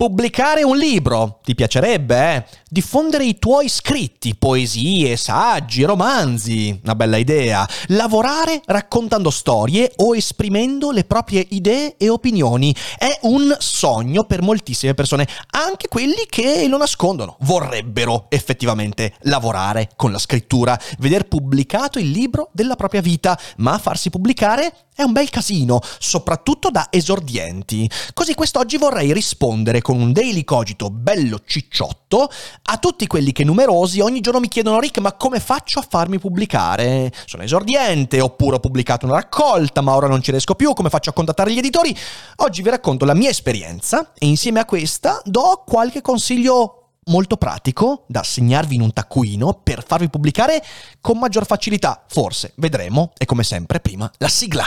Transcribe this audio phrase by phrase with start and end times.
[0.00, 2.44] Pubblicare un libro, ti piacerebbe, eh?
[2.68, 7.68] Diffondere i tuoi scritti, poesie, saggi, romanzi, una bella idea.
[7.88, 12.72] Lavorare raccontando storie o esprimendo le proprie idee e opinioni.
[12.96, 17.36] È un sogno per moltissime persone, anche quelli che lo nascondono.
[17.40, 24.10] Vorrebbero effettivamente lavorare con la scrittura, veder pubblicato il libro della propria vita, ma farsi
[24.10, 27.88] pubblicare è un bel casino, soprattutto da esordienti.
[28.14, 32.28] Così quest'oggi vorrei rispondere con un daily cogito bello cicciotto
[32.64, 36.18] a tutti quelli che numerosi ogni giorno mi chiedono Rick ma come faccio a farmi
[36.18, 37.12] pubblicare?
[37.26, 41.10] Sono esordiente oppure ho pubblicato una raccolta ma ora non ci riesco più, come faccio
[41.10, 41.96] a contattare gli editori?
[42.38, 46.77] Oggi vi racconto la mia esperienza e insieme a questa do qualche consiglio
[47.08, 50.62] molto pratico da segnarvi in un taccuino per farvi pubblicare
[51.00, 52.04] con maggior facilità.
[52.08, 53.12] Forse, vedremo.
[53.18, 54.64] E come sempre, prima la sigla.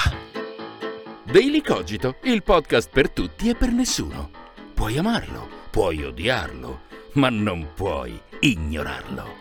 [1.32, 4.30] Daily Cogito, il podcast per tutti e per nessuno.
[4.74, 6.82] Puoi amarlo, puoi odiarlo,
[7.14, 9.41] ma non puoi ignorarlo.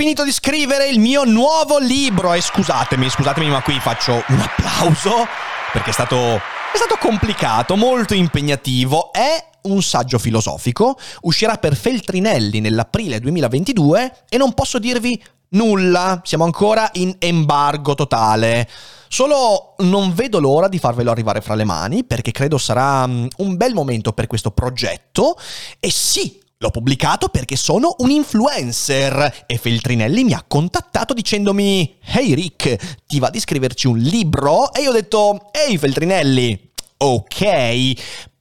[0.00, 5.26] Finito di scrivere il mio nuovo libro e scusatemi, scusatemi, ma qui faccio un applauso
[5.74, 9.12] perché è stato, è stato complicato, molto impegnativo.
[9.12, 16.44] È un saggio filosofico, uscirà per Feltrinelli nell'aprile 2022 e non posso dirvi nulla, siamo
[16.44, 18.66] ancora in embargo totale.
[19.06, 23.54] Solo non vedo l'ora di farvelo arrivare fra le mani perché credo sarà mm, un
[23.58, 25.36] bel momento per questo progetto
[25.78, 32.34] e sì, L'ho pubblicato perché sono un influencer e Feltrinelli mi ha contattato dicendomi Hey
[32.34, 34.70] Rick, ti va di scriverci un libro?
[34.74, 37.92] E io ho detto Ehi Feltrinelli, ok,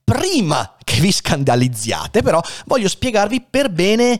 [0.03, 4.19] prima che vi scandalizziate però voglio spiegarvi per bene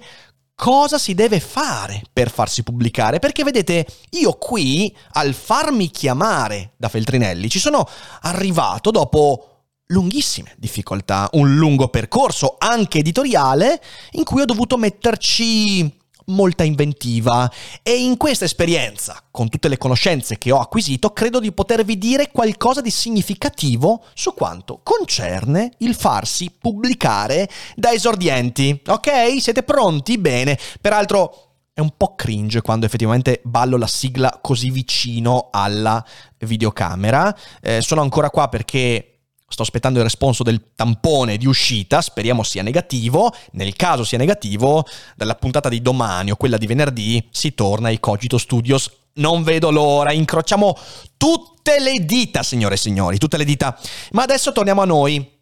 [0.56, 6.88] cosa si deve fare per farsi pubblicare, perché vedete, io qui al farmi chiamare da
[6.88, 7.86] Feltrinelli ci sono
[8.22, 9.59] arrivato dopo
[9.92, 17.52] lunghissime difficoltà, un lungo percorso anche editoriale in cui ho dovuto metterci molta inventiva
[17.82, 22.30] e in questa esperienza, con tutte le conoscenze che ho acquisito, credo di potervi dire
[22.32, 28.80] qualcosa di significativo su quanto concerne il farsi pubblicare da esordienti.
[28.88, 29.42] Ok?
[29.42, 30.20] Siete pronti?
[30.20, 30.58] Bene.
[30.80, 36.04] Peraltro è un po' cringe quando effettivamente ballo la sigla così vicino alla
[36.38, 37.36] videocamera.
[37.60, 39.19] Eh, sono ancora qua perché
[39.50, 43.34] Sto aspettando il responso del tampone di uscita, speriamo sia negativo.
[43.54, 48.00] Nel caso sia negativo, dalla puntata di domani o quella di venerdì si torna ai
[48.00, 48.92] Cogito Studios.
[49.14, 50.78] Non vedo l'ora, incrociamo
[51.18, 53.78] tutte le dita, signore e signori, tutte le dita.
[54.12, 55.38] Ma adesso torniamo a noi.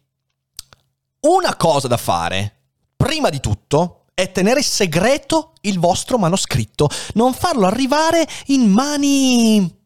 [1.20, 2.60] Una cosa da fare,
[2.96, 9.77] prima di tutto, è tenere segreto il vostro manoscritto, non farlo arrivare in mani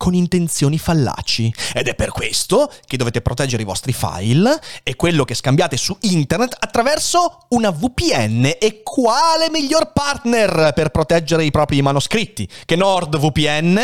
[0.00, 1.52] con intenzioni fallaci.
[1.74, 5.94] Ed è per questo che dovete proteggere i vostri file e quello che scambiate su
[6.00, 8.50] internet attraverso una VPN.
[8.58, 13.78] E quale miglior partner per proteggere i propri manoscritti che NordVPN?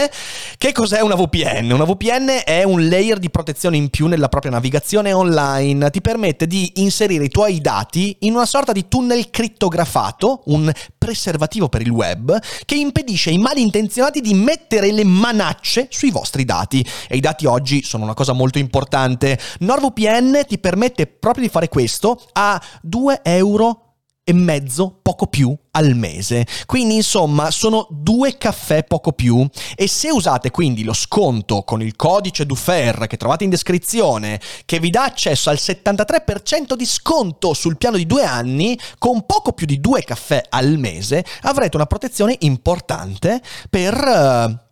[0.56, 1.70] Che cos'è una VPN?
[1.70, 5.90] Una VPN è un layer di protezione in più nella propria navigazione online.
[5.90, 11.68] Ti permette di inserire i tuoi dati in una sorta di tunnel crittografato, un preservativo
[11.68, 16.86] per il web, che impedisce ai malintenzionati di mettere le manacce sui vostri dati.
[17.08, 19.38] E i dati oggi sono una cosa molto importante.
[19.60, 23.86] NordVPN ti permette proprio di fare questo a 2 euro
[24.28, 26.44] e mezzo poco più al mese.
[26.66, 29.46] Quindi insomma sono due caffè poco più
[29.76, 34.80] e se usate quindi lo sconto con il codice DUFER che trovate in descrizione che
[34.80, 39.64] vi dà accesso al 73% di sconto sul piano di due anni con poco più
[39.64, 43.40] di due caffè al mese avrete una protezione importante
[43.70, 43.94] per...
[43.94, 44.64] Uh,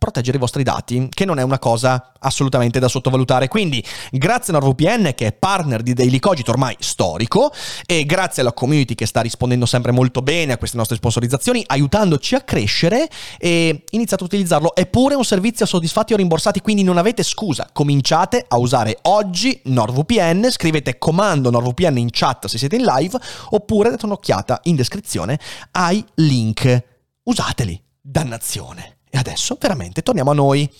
[0.00, 3.48] proteggere i vostri dati, che non è una cosa assolutamente da sottovalutare.
[3.48, 7.52] Quindi, grazie a NordVPN che è partner di Daily Cogito ormai storico
[7.84, 12.34] e grazie alla community che sta rispondendo sempre molto bene a queste nostre sponsorizzazioni, aiutandoci
[12.34, 13.08] a crescere
[13.38, 14.74] e iniziate a utilizzarlo.
[14.74, 17.68] È pure un servizio soddisfatti o rimborsati, quindi non avete scusa.
[17.70, 23.18] Cominciate a usare oggi NordVPN, scrivete comando NordVPN in chat se siete in live
[23.50, 25.38] oppure date un'occhiata in descrizione
[25.72, 26.84] ai link.
[27.24, 28.99] Usateli, dannazione.
[29.10, 30.70] E adesso veramente torniamo a noi.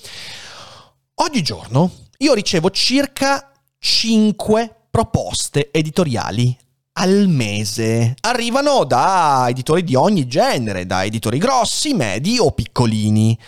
[1.15, 6.57] Oggigiorno io ricevo circa 5 proposte editoriali
[6.93, 8.15] al mese.
[8.21, 13.39] Arrivano da editori di ogni genere, da editori grossi, medi o piccolini.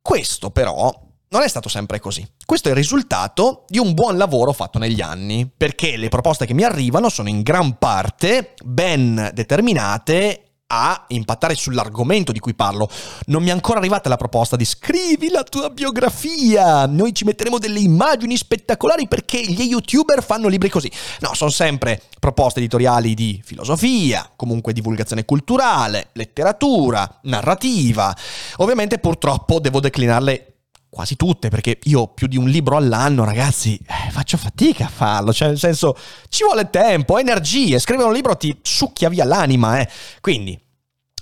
[0.00, 0.92] Questo però
[1.30, 2.26] non è stato sempre così.
[2.44, 6.54] Questo è il risultato di un buon lavoro fatto negli anni, perché le proposte che
[6.54, 12.90] mi arrivano sono in gran parte ben determinate a impattare sull'argomento di cui parlo.
[13.26, 17.58] Non mi è ancora arrivata la proposta di scrivi la tua biografia, noi ci metteremo
[17.58, 20.90] delle immagini spettacolari perché gli youtuber fanno libri così.
[21.20, 28.14] No, sono sempre proposte editoriali di filosofia, comunque divulgazione culturale, letteratura, narrativa.
[28.56, 30.57] Ovviamente purtroppo devo declinarle
[30.90, 35.32] quasi tutte, perché io più di un libro all'anno, ragazzi, eh, faccio fatica a farlo,
[35.32, 35.96] cioè nel senso
[36.28, 39.88] ci vuole tempo, energie, scrivere un libro ti succhia via l'anima, eh.
[40.20, 40.58] Quindi,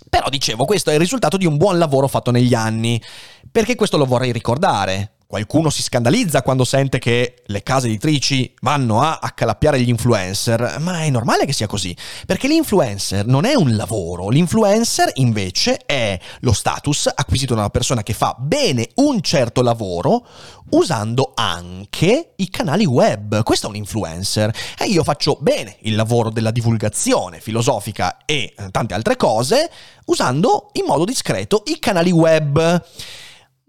[0.09, 3.03] però dicevo, questo è il risultato di un buon lavoro fatto negli anni,
[3.51, 5.16] perché questo lo vorrei ricordare.
[5.29, 11.01] Qualcuno si scandalizza quando sente che le case editrici vanno a accalappiare gli influencer, ma
[11.03, 16.53] è normale che sia così, perché l'influencer non è un lavoro, l'influencer invece è lo
[16.53, 20.25] status acquisito da una persona che fa bene un certo lavoro
[20.71, 23.43] usando anche i canali web.
[23.43, 28.95] Questo è un influencer e io faccio bene il lavoro della divulgazione filosofica e tante
[28.95, 29.69] altre cose
[30.05, 32.85] usando in modo discreto i canali web.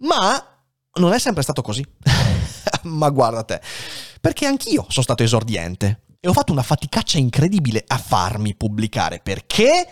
[0.01, 0.56] Ma
[0.97, 1.85] non è sempre stato così.
[2.83, 3.61] Ma guarda te,
[4.19, 9.19] perché anch'io sono stato esordiente e ho fatto una faticaccia incredibile a farmi pubblicare.
[9.19, 9.88] Perché,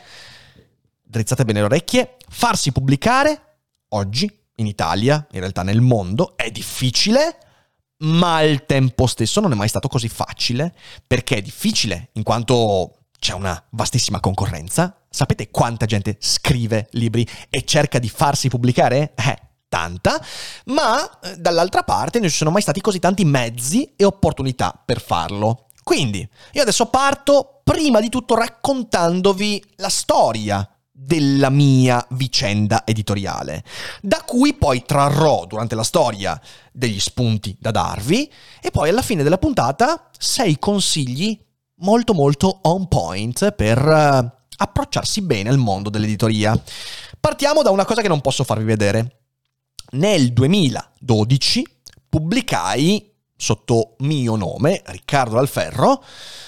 [1.03, 3.57] drizzate bene le orecchie, farsi pubblicare
[3.89, 7.37] oggi in Italia, in realtà nel mondo, è difficile,
[7.99, 10.73] ma al tempo stesso non è mai stato così facile.
[11.05, 14.97] Perché è difficile in quanto c'è una vastissima concorrenza.
[15.09, 19.13] Sapete quanta gente scrive libri e cerca di farsi pubblicare?
[19.15, 19.39] Eh,
[19.75, 20.23] tanta,
[20.67, 25.01] ma eh, dall'altra parte non ci sono mai stati così tanti mezzi e opportunità per
[25.01, 25.65] farlo.
[25.83, 33.65] Quindi, io adesso parto prima di tutto raccontandovi la storia della mia vicenda editoriale,
[34.01, 36.39] da cui poi trarrò durante la storia
[36.71, 38.31] degli spunti da darvi
[38.61, 41.37] e poi alla fine della puntata sei consigli
[41.79, 46.57] molto molto on point per uh, approcciarsi bene al mondo dell'editoria.
[47.19, 49.24] Partiamo da una cosa che non posso farvi vedere
[49.95, 51.65] nel 2012
[52.07, 56.03] pubblicai sotto mio nome, Riccardo Alferro,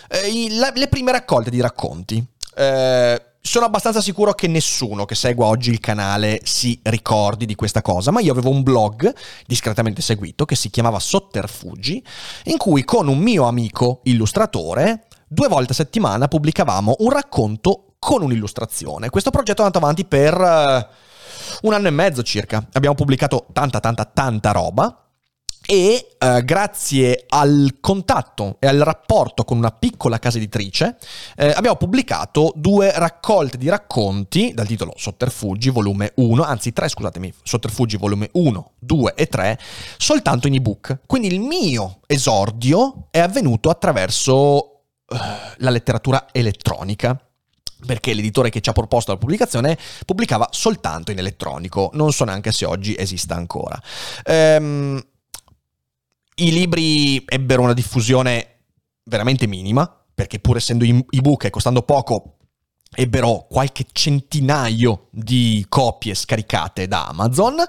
[0.10, 2.26] eh, la, le prime raccolte di racconti.
[2.56, 7.82] Eh, sono abbastanza sicuro che nessuno che segua oggi il canale si ricordi di questa
[7.82, 9.14] cosa, ma io avevo un blog
[9.46, 12.04] discretamente seguito che si chiamava Sotterfugi,
[12.46, 18.22] in cui con un mio amico illustratore due volte a settimana pubblicavamo un racconto con
[18.22, 19.10] un'illustrazione.
[19.10, 21.06] Questo progetto è andato avanti per...
[21.62, 22.66] Un anno e mezzo circa.
[22.74, 25.01] Abbiamo pubblicato tanta, tanta, tanta roba.
[25.69, 30.95] E eh, grazie al contatto e al rapporto con una piccola casa editrice
[31.36, 37.34] eh, abbiamo pubblicato due raccolte di racconti dal titolo Sotterfugi volume 1, anzi 3 scusatemi,
[37.44, 39.60] Sotterfugi volume 1, 2 e 3,
[39.98, 41.00] soltanto in ebook.
[41.06, 45.18] Quindi il mio esordio è avvenuto attraverso eh,
[45.57, 47.26] la letteratura elettronica
[47.85, 52.51] perché l'editore che ci ha proposto la pubblicazione pubblicava soltanto in elettronico, non so neanche
[52.51, 53.81] se oggi esista ancora.
[54.25, 55.01] Ehm,
[56.36, 58.55] I libri ebbero una diffusione
[59.03, 62.38] veramente minima, perché pur essendo ebook e costando poco,
[62.93, 67.63] ebbero qualche centinaio di copie scaricate da Amazon,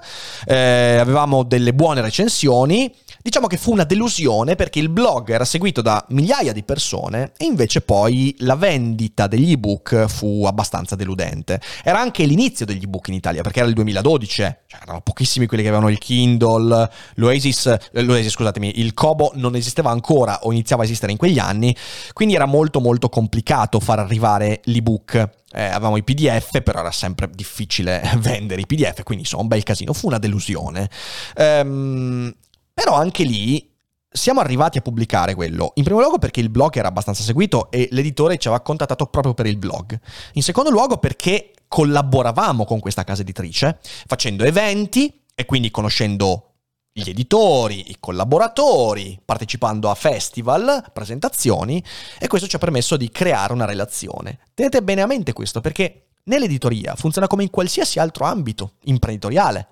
[0.45, 5.81] eh, avevamo delle buone recensioni, diciamo che fu una delusione perché il blog era seguito
[5.81, 11.59] da migliaia di persone e invece poi la vendita degli ebook fu abbastanza deludente.
[11.83, 14.59] Era anche l'inizio degli ebook in Italia perché era il 2012, eh.
[14.67, 19.55] cioè erano pochissimi quelli che avevano il Kindle, l'Oasis, eh, l'Oasis scusatemi, il Kobo non
[19.55, 21.75] esisteva ancora o iniziava a esistere in quegli anni,
[22.13, 27.29] quindi era molto molto complicato far arrivare l'ebook eh, avevamo i PDF, però era sempre
[27.33, 29.93] difficile vendere i PDF, quindi insomma un bel casino.
[29.93, 30.89] Fu una delusione.
[31.35, 32.33] Ehm,
[32.79, 33.69] però anche lì
[34.09, 35.73] siamo arrivati a pubblicare quello.
[35.75, 39.33] In primo luogo perché il blog era abbastanza seguito e l'editore ci aveva contattato proprio
[39.33, 39.99] per il blog.
[40.33, 46.53] In secondo luogo perché collaboravamo con questa casa editrice facendo eventi E quindi conoscendo
[46.91, 51.83] gli editori, i collaboratori, partecipando a festival, presentazioni,
[52.17, 54.39] e questo ci ha permesso di creare una relazione.
[54.53, 59.67] Tenete bene a mente questo perché nell'editoria funziona come in qualsiasi altro ambito imprenditoriale.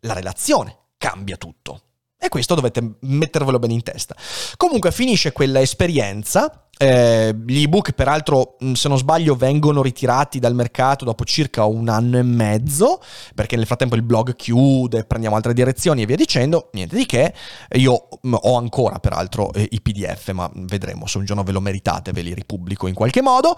[0.00, 1.91] La relazione cambia tutto.
[2.24, 4.14] E questo dovete mettervelo bene in testa.
[4.56, 6.68] Comunque finisce quella esperienza.
[6.78, 12.18] Eh, gli ebook, peraltro, se non sbaglio, vengono ritirati dal mercato dopo circa un anno
[12.18, 13.02] e mezzo,
[13.34, 16.70] perché nel frattempo il blog chiude, prendiamo altre direzioni e via dicendo.
[16.74, 17.34] Niente di che.
[17.72, 22.12] Io ho ancora, peraltro, eh, i PDF, ma vedremo se un giorno ve lo meritate,
[22.12, 23.56] ve li ripubblico in qualche modo.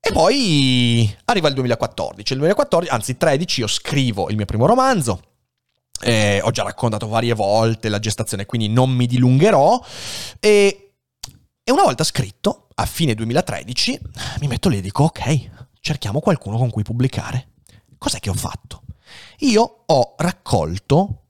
[0.00, 2.34] E poi arriva il 2014.
[2.34, 5.18] Il 2014, anzi 13, io scrivo il mio primo romanzo
[6.02, 9.82] eh, ho già raccontato varie volte la gestazione, quindi non mi dilungherò.
[10.40, 10.94] E,
[11.62, 14.00] e una volta scritto, a fine 2013,
[14.40, 17.48] mi metto lì e dico, ok, cerchiamo qualcuno con cui pubblicare.
[17.98, 18.82] Cos'è che ho fatto?
[19.38, 21.24] Io ho raccolto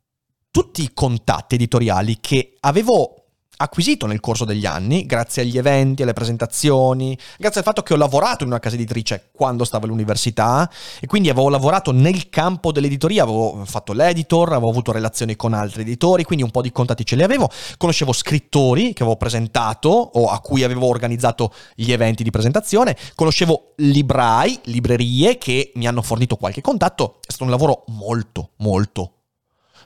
[0.50, 3.23] tutti i contatti editoriali che avevo
[3.56, 7.96] acquisito nel corso degli anni, grazie agli eventi, alle presentazioni, grazie al fatto che ho
[7.96, 10.70] lavorato in una casa editrice quando stavo all'università
[11.00, 15.82] e quindi avevo lavorato nel campo dell'editoria, avevo fatto l'editor, avevo avuto relazioni con altri
[15.82, 20.28] editori, quindi un po' di contatti ce li avevo, conoscevo scrittori che avevo presentato o
[20.28, 26.36] a cui avevo organizzato gli eventi di presentazione, conoscevo librai, librerie che mi hanno fornito
[26.36, 29.12] qualche contatto, è stato un lavoro molto, molto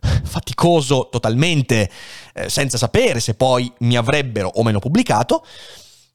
[0.25, 1.91] faticoso totalmente,
[2.35, 5.45] eh, senza sapere se poi mi avrebbero o meno pubblicato.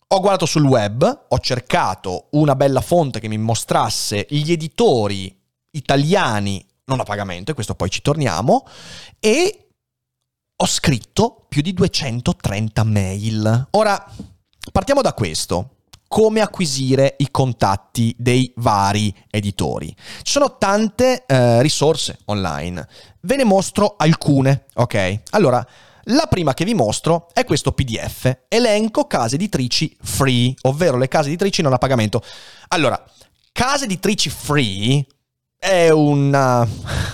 [0.08, 5.36] Ho guardato sul web, ho cercato una bella fonte che mi mostrasse gli editori
[5.72, 8.68] italiani non a pagamento, e questo poi ci torniamo,
[9.20, 9.68] e
[10.56, 13.68] ho scritto più di 230 mail.
[13.72, 14.06] Ora,
[14.72, 15.73] partiamo da questo
[16.14, 19.92] come acquisire i contatti dei vari editori.
[20.22, 22.88] Ci sono tante eh, risorse online,
[23.22, 25.22] ve ne mostro alcune, ok?
[25.32, 25.66] Allora,
[26.04, 31.30] la prima che vi mostro è questo PDF, elenco case editrici free, ovvero le case
[31.30, 32.22] editrici non a pagamento.
[32.68, 33.04] Allora,
[33.52, 35.04] case editrici free
[35.58, 36.60] è una,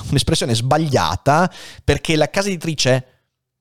[0.10, 1.50] un'espressione sbagliata
[1.86, 3.06] perché la casa editrice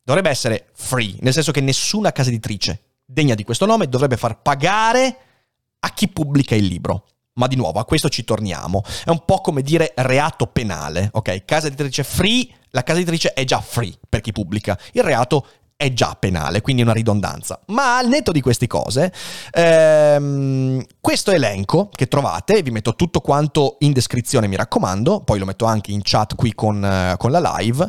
[0.03, 4.43] dovrebbe essere free, nel senso che nessuna casa editrice degna di questo nome dovrebbe far
[4.43, 5.27] pagare
[5.81, 7.07] a chi pubblica il libro.
[7.35, 8.83] Ma di nuovo, a questo ci torniamo.
[9.05, 11.45] È un po' come dire reato penale, ok?
[11.45, 14.77] Casa editrice free, la casa editrice è già free per chi pubblica.
[14.93, 15.47] Il reato
[15.81, 17.61] è già penale, quindi una ridondanza.
[17.67, 19.13] Ma al netto di queste cose,
[19.53, 25.45] ehm, questo elenco che trovate, vi metto tutto quanto in descrizione, mi raccomando, poi lo
[25.45, 27.89] metto anche in chat qui con, eh, con la live,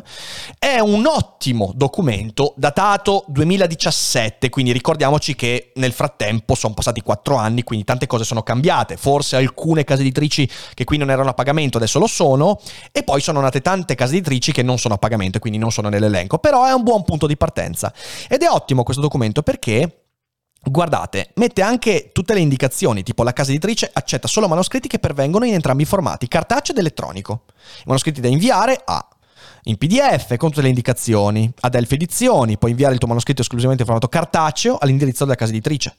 [0.56, 7.64] è un ottimo documento datato 2017, quindi ricordiamoci che nel frattempo sono passati quattro anni,
[7.64, 11.78] quindi tante cose sono cambiate, forse alcune case editrici che qui non erano a pagamento
[11.78, 12.60] adesso lo sono,
[12.92, 15.88] e poi sono nate tante case editrici che non sono a pagamento quindi non sono
[15.88, 17.92] nell'elenco, però è un buon punto di partenza differenza.
[18.28, 19.94] Ed è ottimo questo documento perché
[20.62, 25.46] Guardate, mette anche tutte le indicazioni, tipo la casa editrice accetta solo manoscritti che pervengono
[25.46, 27.44] in entrambi i formati, cartaceo ed elettronico.
[27.78, 29.08] I manoscritti da inviare a
[29.64, 33.84] in PDF con tutte le indicazioni, ad Elf Edizioni, puoi inviare il tuo manoscritto esclusivamente
[33.84, 35.96] in formato cartaceo all'indirizzo della casa editrice.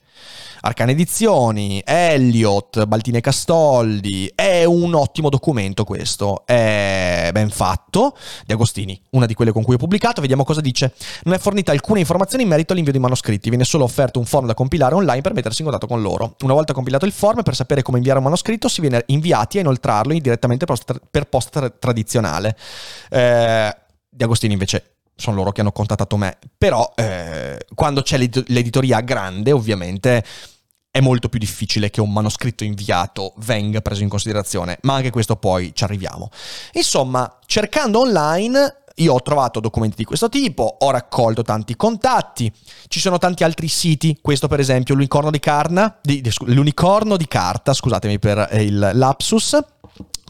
[0.63, 8.15] Arcane Edizioni, Elliot, Baltine Castoldi, è un ottimo documento questo, è ben fatto,
[8.46, 10.94] di Agostini, una di quelle con cui ho pubblicato, vediamo cosa dice.
[11.24, 14.46] Non è fornita alcuna informazione in merito all'invio di manoscritti, viene solo offerto un form
[14.46, 16.36] da compilare online per mettersi in contatto con loro.
[16.41, 19.62] Una volta compilato il form, per sapere come inviare un manoscritto, si viene inviati a
[19.62, 22.56] inoltrarlo direttamente per posta tra- tradizionale.
[23.10, 23.75] Eh,
[24.08, 26.38] di Agostini invece sono loro che hanno contattato me.
[26.58, 30.24] Però eh, quando c'è l'editoria grande, ovviamente
[30.91, 35.38] è molto più difficile che un manoscritto inviato venga preso in considerazione, ma anche questo
[35.38, 36.29] poi ci arriviamo.
[36.74, 42.51] Insomma, cercando online io ho trovato documenti di questo tipo, ho raccolto tanti contatti,
[42.89, 47.25] ci sono tanti altri siti, questo per esempio l'unicorno di, carna, di, di, l'unicorno di
[47.25, 49.57] carta, scusatemi per il lapsus,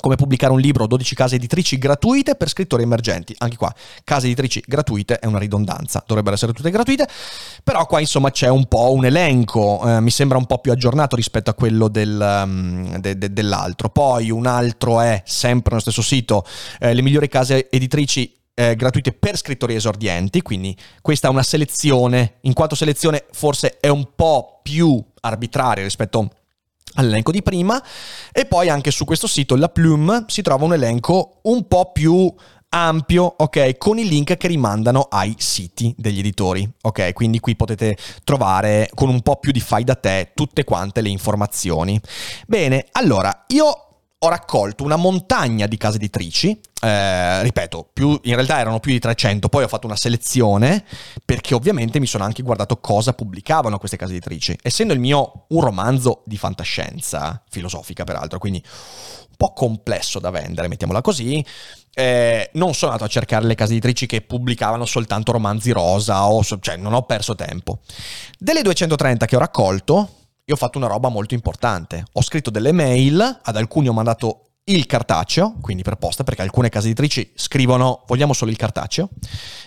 [0.01, 3.34] come pubblicare un libro, 12 case editrici gratuite per scrittori emergenti.
[3.38, 7.08] Anche qua, case editrici gratuite è una ridondanza, dovrebbero essere tutte gratuite,
[7.63, 11.15] però qua insomma c'è un po' un elenco, eh, mi sembra un po' più aggiornato
[11.15, 13.89] rispetto a quello del, um, de, de, dell'altro.
[13.89, 16.43] Poi un altro è, sempre nello stesso sito,
[16.79, 22.36] eh, le migliori case editrici eh, gratuite per scrittori esordienti, quindi questa è una selezione,
[22.41, 26.22] in quanto selezione forse è un po' più arbitraria rispetto a
[26.95, 27.81] all'elenco di prima
[28.31, 32.33] e poi anche su questo sito, la Plume, si trova un elenco un po' più
[32.74, 37.12] ampio, ok, con i link che rimandano ai siti degli editori, ok?
[37.13, 41.10] Quindi qui potete trovare con un po' più di fai da te tutte quante le
[41.10, 42.00] informazioni.
[42.48, 43.90] Bene, allora, io
[44.24, 49.00] ho raccolto una montagna di case editrici, eh, ripeto, più, in realtà erano più di
[49.00, 50.86] 300, poi ho fatto una selezione
[51.25, 54.56] perché ovviamente mi sono anche guardato cosa pubblicavano queste case editrici.
[54.62, 60.68] Essendo il mio un romanzo di fantascienza, filosofica peraltro, quindi un po' complesso da vendere,
[60.68, 61.44] mettiamola così,
[61.96, 66.44] eh, non sono andato a cercare le case editrici che pubblicavano soltanto romanzi rosa, o,
[66.44, 67.80] cioè non ho perso tempo.
[68.38, 70.10] Delle 230 che ho raccolto,
[70.51, 72.03] io ho fatto una roba molto importante.
[72.12, 76.70] Ho scritto delle mail, ad alcuni ho mandato il cartaceo, quindi per posta, perché alcune
[76.70, 79.10] case editrici scrivono vogliamo solo il cartaceo,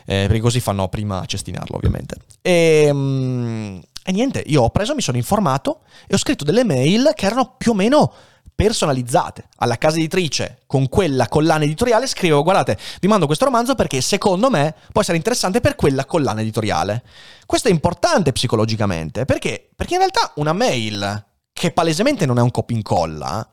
[0.05, 2.17] eh, perché così fanno prima cestinarlo ovviamente.
[2.43, 7.13] E, mm, e niente, io ho preso, mi sono informato e ho scritto delle mail
[7.15, 8.13] che erano più o meno
[8.55, 14.01] personalizzate alla casa editrice con quella collana editoriale scrivo guardate vi mando questo romanzo perché
[14.01, 17.03] secondo me può essere interessante per quella collana editoriale.
[17.47, 22.51] Questo è importante psicologicamente perché perché in realtà una mail che palesemente non è un
[22.51, 23.47] copia incolla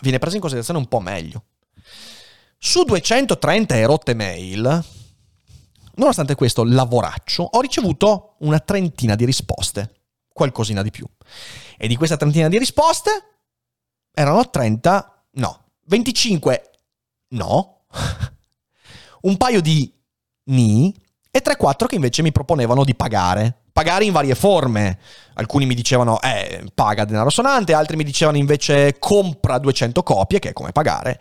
[0.00, 1.44] viene presa in considerazione un po' meglio.
[2.58, 4.84] Su 230 erotte mail
[5.94, 9.92] nonostante questo lavoraccio ho ricevuto una trentina di risposte
[10.38, 11.04] qualcosina di più.
[11.76, 13.37] E di questa trentina di risposte
[14.18, 16.70] erano 30, no, 25,
[17.28, 17.84] no,
[19.22, 19.92] un paio di
[20.46, 20.92] ni
[21.30, 23.62] e 3-4 che invece mi proponevano di pagare.
[23.72, 24.98] Pagare in varie forme.
[25.34, 30.48] Alcuni mi dicevano, eh, paga denaro sonante, altri mi dicevano invece compra 200 copie, che
[30.48, 31.20] è come pagare.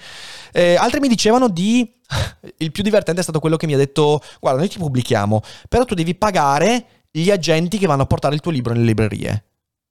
[0.51, 1.93] Eh, altri mi dicevano di...
[2.57, 5.85] Il più divertente è stato quello che mi ha detto, guarda, noi ti pubblichiamo, però
[5.85, 9.43] tu devi pagare gli agenti che vanno a portare il tuo libro nelle librerie.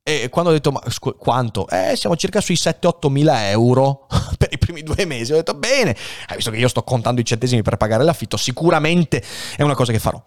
[0.09, 1.67] E quando ho detto, ma scu- quanto?
[1.69, 4.07] Eh, siamo circa sui 7-8 mila euro
[4.39, 5.33] per i primi due mesi.
[5.33, 5.97] Ho detto, bene,
[6.29, 9.21] eh, visto che io sto contando i centesimi per pagare l'affitto, sicuramente
[9.57, 10.25] è una cosa che farò.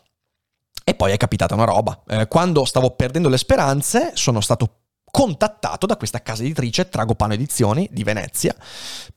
[0.84, 2.04] E poi è capitata una roba.
[2.10, 4.79] Eh, quando stavo perdendo le speranze, sono stato
[5.12, 8.56] contattato da questa casa editrice Tragopano Edizioni di Venezia,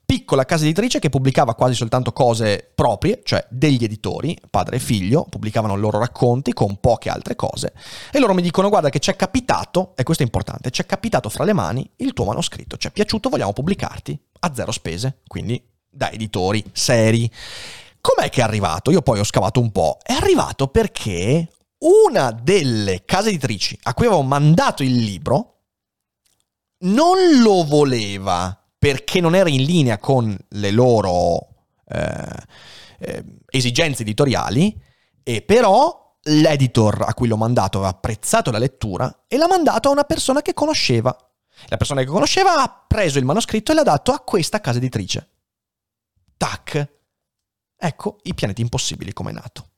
[0.04, 5.24] piccola casa editrice che pubblicava quasi soltanto cose proprie, cioè degli editori, padre e figlio,
[5.28, 7.72] pubblicavano i loro racconti con poche altre cose
[8.10, 10.86] e loro mi dicono guarda che ci è capitato, e questo è importante, ci è
[10.86, 15.18] capitato fra le mani il tuo manoscritto, ci è piaciuto, vogliamo pubblicarti a zero spese,
[15.26, 17.30] quindi da editori seri.
[18.00, 18.90] Com'è che è arrivato?
[18.90, 19.98] Io poi ho scavato un po'.
[20.02, 25.61] È arrivato perché una delle case editrici a cui avevo mandato il libro
[26.82, 31.48] non lo voleva perché non era in linea con le loro
[31.88, 32.42] eh,
[32.98, 34.80] eh, esigenze editoriali,
[35.22, 39.92] e però l'editor a cui l'ho mandato aveva apprezzato la lettura e l'ha mandato a
[39.92, 41.16] una persona che conosceva.
[41.66, 45.28] La persona che conosceva ha preso il manoscritto e l'ha dato a questa casa editrice.
[46.36, 46.90] Tac.
[47.76, 49.70] Ecco i pianeti impossibili come è nato.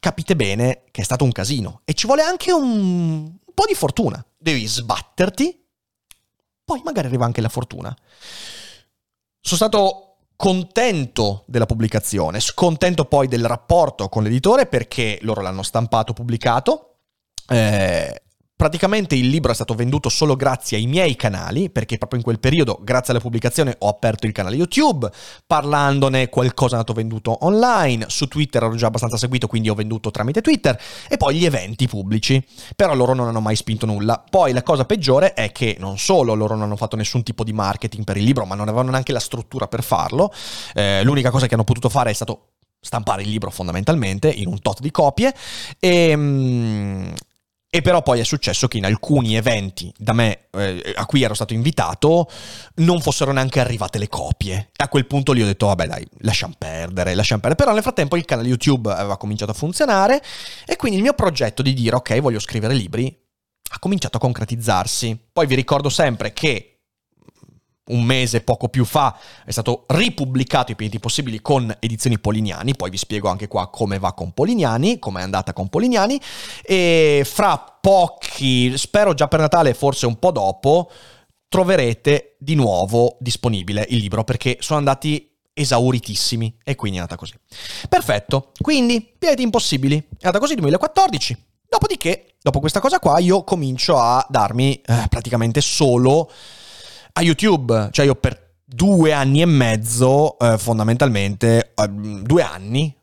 [0.00, 3.74] Capite bene che è stato un casino e ci vuole anche un, un po' di
[3.74, 4.24] fortuna.
[4.36, 5.66] Devi sbatterti
[6.68, 7.96] poi magari arriva anche la fortuna.
[9.40, 16.12] Sono stato contento della pubblicazione, scontento poi del rapporto con l'editore perché loro l'hanno stampato,
[16.12, 16.98] pubblicato.
[17.48, 18.22] Eh,
[18.58, 22.40] Praticamente il libro è stato venduto solo grazie ai miei canali, perché proprio in quel
[22.40, 25.08] periodo, grazie alla pubblicazione, ho aperto il canale YouTube,
[25.46, 30.10] parlandone qualcosa è andato venduto online, su Twitter ero già abbastanza seguito, quindi ho venduto
[30.10, 30.76] tramite Twitter,
[31.08, 32.44] e poi gli eventi pubblici.
[32.74, 34.24] Però loro non hanno mai spinto nulla.
[34.28, 37.52] Poi la cosa peggiore è che non solo loro non hanno fatto nessun tipo di
[37.52, 40.32] marketing per il libro, ma non avevano neanche la struttura per farlo.
[40.74, 44.60] Eh, l'unica cosa che hanno potuto fare è stato stampare il libro fondamentalmente in un
[44.60, 45.34] tot di copie
[45.78, 47.08] e, mm,
[47.70, 51.34] e però poi è successo che in alcuni eventi da me, eh, a cui ero
[51.34, 52.26] stato invitato,
[52.76, 54.70] non fossero neanche arrivate le copie.
[54.76, 57.62] A quel punto lì ho detto, vabbè dai, lasciamo perdere, lasciamo perdere.
[57.62, 60.22] Però nel frattempo il canale YouTube aveva cominciato a funzionare
[60.66, 63.14] e quindi il mio progetto di dire, ok, voglio scrivere libri,
[63.70, 65.28] ha cominciato a concretizzarsi.
[65.30, 66.77] Poi vi ricordo sempre che
[67.88, 72.90] un mese poco più fa è stato ripubblicato i pianeti possibili con edizioni Polignani, poi
[72.90, 76.20] vi spiego anche qua come va con Polignani, come è andata con Polignani
[76.62, 80.90] e fra pochi, spero già per Natale, forse un po' dopo,
[81.48, 87.34] troverete di nuovo disponibile il libro perché sono andati esauritissimi e quindi è andata così.
[87.88, 91.46] Perfetto, quindi pianeti impossibili, è andata così 2014.
[91.68, 96.30] Dopodiché, dopo questa cosa qua, io comincio a darmi eh, praticamente solo
[97.12, 102.94] a YouTube, cioè io per due anni e mezzo, eh, fondamentalmente, eh, due anni,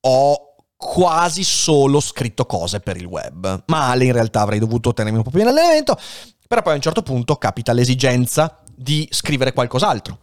[0.00, 0.42] ho
[0.76, 3.64] quasi solo scritto cose per il web.
[3.66, 5.98] Male in realtà avrei dovuto tenermi un po' più in allenamento,
[6.46, 10.18] però poi a un certo punto capita l'esigenza di scrivere qualcos'altro.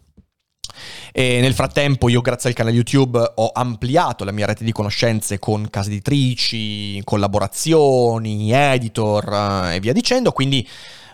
[1.12, 5.39] E nel frattempo io grazie al canale YouTube ho ampliato la mia rete di conoscenze
[5.39, 9.32] con case editrici, collaborazioni, editor
[9.72, 10.68] eh, e via dicendo, quindi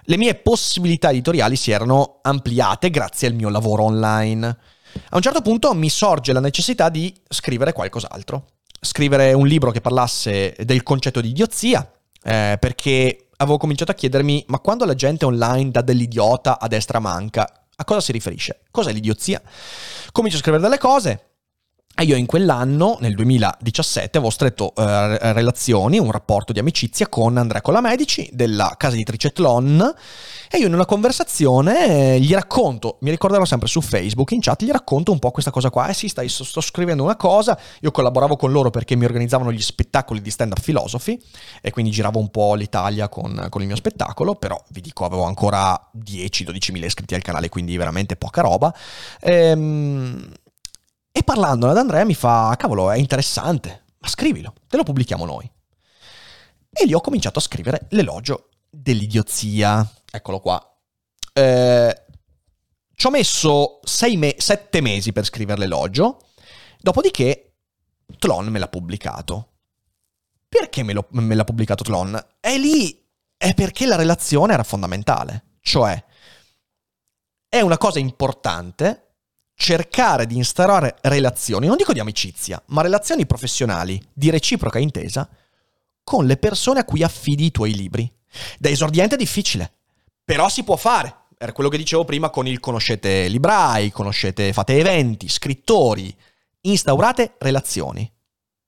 [0.06, 4.58] le mie possibilità editoriali si erano ampliate grazie al mio lavoro online.
[5.10, 8.46] A un certo punto mi sorge la necessità di scrivere qualcos'altro.
[8.80, 11.90] Scrivere un libro che parlasse del concetto di idiozia,
[12.24, 17.00] eh, perché avevo cominciato a chiedermi, ma quando la gente online dà dell'idiota a destra
[17.00, 18.62] manca, a cosa si riferisce?
[18.70, 19.42] Cos'è l'idiozia?
[20.12, 21.31] Comincio a scrivere delle cose,
[22.02, 27.38] e io in quell'anno, nel 2017, avevo stretto eh, relazioni, un rapporto di amicizia con
[27.38, 29.94] Andrea Colamedici della casa editrice Tlon
[30.50, 34.64] e io in una conversazione eh, gli racconto, mi ricorderò sempre su Facebook, in chat,
[34.64, 35.90] gli racconto un po' questa cosa qua.
[35.90, 39.62] Eh sì, stai, sto scrivendo una cosa, io collaboravo con loro perché mi organizzavano gli
[39.62, 41.22] spettacoli di stand-up philosophy
[41.62, 45.24] e quindi giravo un po' l'Italia con, con il mio spettacolo, però vi dico avevo
[45.24, 48.74] ancora 10-12 mila iscritti al canale, quindi veramente poca roba.
[49.20, 50.40] Ehm
[51.22, 55.50] e parlandone ad Andrea mi fa, cavolo, è interessante, ma scrivilo, te lo pubblichiamo noi.
[56.72, 59.88] E lì ho cominciato a scrivere l'elogio dell'idiozia.
[60.10, 60.60] Eccolo qua.
[61.34, 62.06] Eh,
[62.96, 63.80] ci ho messo
[64.16, 66.18] me- sette mesi per scrivere l'elogio,
[66.80, 67.58] dopodiché
[68.18, 69.50] Tlon me l'ha pubblicato.
[70.48, 72.20] Perché me, lo, me l'ha pubblicato Tlon?
[72.40, 73.08] E lì
[73.38, 75.58] è perché la relazione era fondamentale.
[75.62, 76.04] Cioè,
[77.48, 79.11] è una cosa importante
[79.62, 85.30] cercare di instaurare relazioni, non dico di amicizia, ma relazioni professionali di reciproca intesa
[86.04, 88.12] con le persone a cui affidi i tuoi libri.
[88.58, 89.72] Da esordiente è difficile,
[90.26, 91.16] però si può fare.
[91.38, 96.12] Era quello che dicevo prima con il conoscete librai, conoscete, fate eventi, scrittori,
[96.62, 98.12] instaurate relazioni.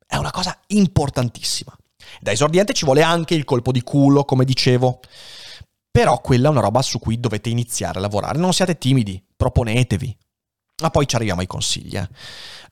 [0.05, 1.75] È una cosa importantissima.
[2.21, 4.99] Da esordiente ci vuole anche il colpo di culo, come dicevo.
[5.89, 8.37] Però quella è una roba su cui dovete iniziare a lavorare.
[8.37, 10.17] Non siate timidi, proponetevi,
[10.83, 11.95] ma poi ci arriviamo ai consigli.
[11.95, 12.09] Eh.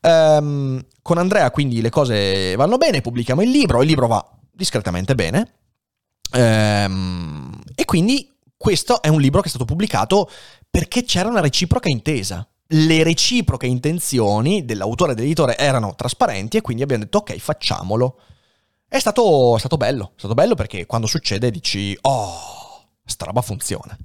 [0.01, 5.15] Um, con Andrea quindi le cose vanno bene, pubblichiamo il libro, il libro va discretamente
[5.15, 5.53] bene.
[6.33, 10.29] Um, e quindi questo è un libro che è stato pubblicato
[10.69, 12.45] perché c'era una reciproca intesa.
[12.73, 18.19] Le reciproche intenzioni dell'autore e dell'editore erano trasparenti e quindi abbiamo detto ok, facciamolo.
[18.87, 23.41] È stato, è stato bello, è stato bello perché quando succede dici oh, sta roba
[23.41, 23.97] funziona.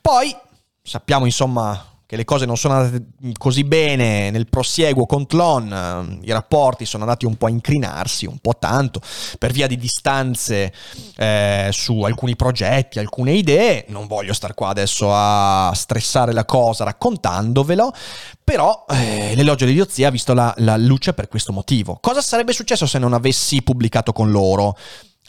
[0.00, 0.36] Poi
[0.82, 3.06] sappiamo insomma che le cose non sono andate
[3.38, 8.36] così bene nel prosieguo con Tlon, i rapporti sono andati un po' a incrinarsi, un
[8.36, 9.00] po' tanto,
[9.38, 10.74] per via di distanze
[11.16, 13.86] eh, su alcuni progetti, alcune idee.
[13.88, 17.90] Non voglio star qua adesso a stressare la cosa raccontandovelo,
[18.44, 21.96] però eh, l'elogio di Diozia ha visto la, la luce per questo motivo.
[21.98, 24.76] Cosa sarebbe successo se non avessi pubblicato con loro?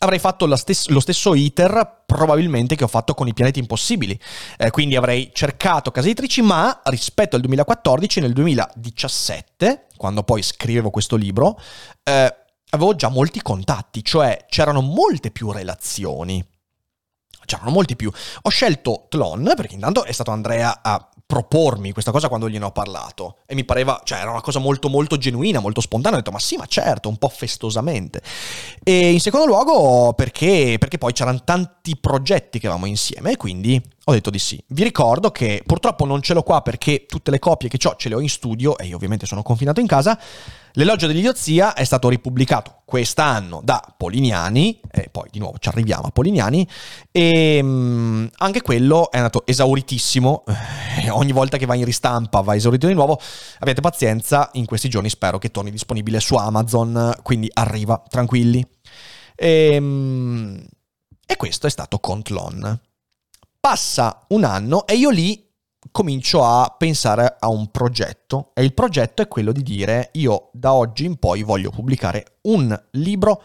[0.03, 4.19] Avrei fatto stes- lo stesso iter probabilmente che ho fatto con i pianeti impossibili.
[4.57, 10.89] Eh, quindi avrei cercato case editrici, ma rispetto al 2014, nel 2017, quando poi scrivevo
[10.89, 11.59] questo libro,
[12.03, 12.35] eh,
[12.69, 16.45] avevo già molti contatti, cioè c'erano molte più relazioni.
[17.45, 18.09] C'erano molti più.
[18.43, 22.71] Ho scelto Tlon perché intanto è stato Andrea a propormi questa cosa quando gliene ho
[22.71, 26.31] parlato e mi pareva, cioè era una cosa molto molto genuina, molto spontanea, ho detto
[26.31, 28.21] ma sì ma certo, un po' festosamente.
[28.83, 33.81] E in secondo luogo perché, perché poi c'erano tanti progetti che avevamo insieme e quindi
[34.05, 34.63] ho detto di sì.
[34.67, 38.09] Vi ricordo che purtroppo non ce l'ho qua perché tutte le copie che ho ce
[38.09, 40.19] le ho in studio e io ovviamente sono confinato in casa.
[40.75, 46.09] L'elogio dell'idiozia è stato ripubblicato quest'anno da Polignani, e poi di nuovo ci arriviamo a
[46.09, 46.67] Polignani,
[47.11, 50.43] e um, anche quello è andato esauritissimo,
[50.99, 53.19] e ogni volta che va in ristampa va esaurito di nuovo,
[53.59, 58.65] avete pazienza, in questi giorni spero che torni disponibile su Amazon, quindi arriva, tranquilli.
[59.35, 60.59] E, um,
[61.23, 62.81] e questo è stato Contlon.
[63.59, 65.51] Passa un anno e io lì
[65.93, 70.73] comincio a pensare a un progetto e il progetto è quello di dire io da
[70.73, 73.41] oggi in poi voglio pubblicare un libro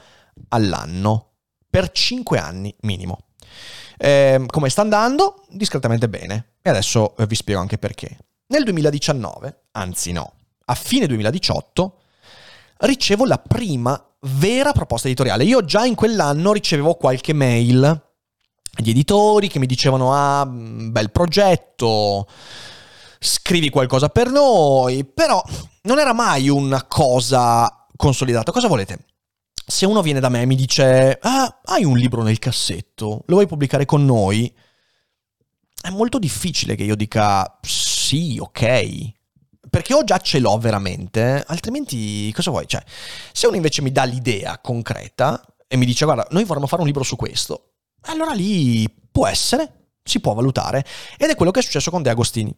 [0.48, 1.32] all'anno
[1.68, 3.18] per 5 anni minimo.
[3.98, 5.44] Eh, come sta andando?
[5.50, 8.16] Discretamente bene e adesso vi spiego anche perché.
[8.46, 10.32] Nel 2019, anzi no,
[10.64, 11.98] a fine 2018,
[12.78, 15.44] ricevo la prima vera proposta editoriale.
[15.44, 18.07] Io già in quell'anno ricevevo qualche mail
[18.80, 22.26] gli editori che mi dicevano ah, mm, bel progetto,
[23.18, 25.42] scrivi qualcosa per noi, però
[25.82, 28.52] non era mai una cosa consolidata.
[28.52, 29.06] Cosa volete?
[29.66, 33.34] Se uno viene da me e mi dice ah, hai un libro nel cassetto, lo
[33.34, 34.52] vuoi pubblicare con noi?
[35.80, 39.16] È molto difficile che io dica sì, ok.
[39.68, 42.66] Perché o già ce l'ho veramente, altrimenti cosa vuoi?
[42.66, 42.82] Cioè,
[43.32, 46.86] se uno invece mi dà l'idea concreta e mi dice guarda, noi vorremmo fare un
[46.86, 47.67] libro su questo,
[48.02, 50.84] allora lì può essere, si può valutare.
[51.16, 52.54] Ed è quello che è successo con De Agostini.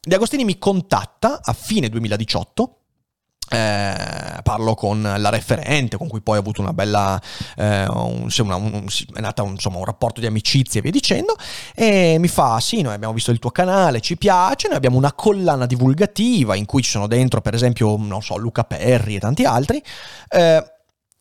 [0.00, 2.76] De Agostini mi contatta a fine 2018
[3.48, 7.20] eh, parlo con la referente con cui poi ho avuto una bella
[7.56, 11.36] eh, un, una, un, è nata un, insomma un rapporto di amicizia e via dicendo
[11.74, 15.12] e mi fa sì noi abbiamo visto il tuo canale ci piace noi abbiamo una
[15.12, 19.44] collana divulgativa in cui ci sono dentro per esempio non so Luca Perri e tanti
[19.44, 19.80] altri
[20.28, 20.72] eh,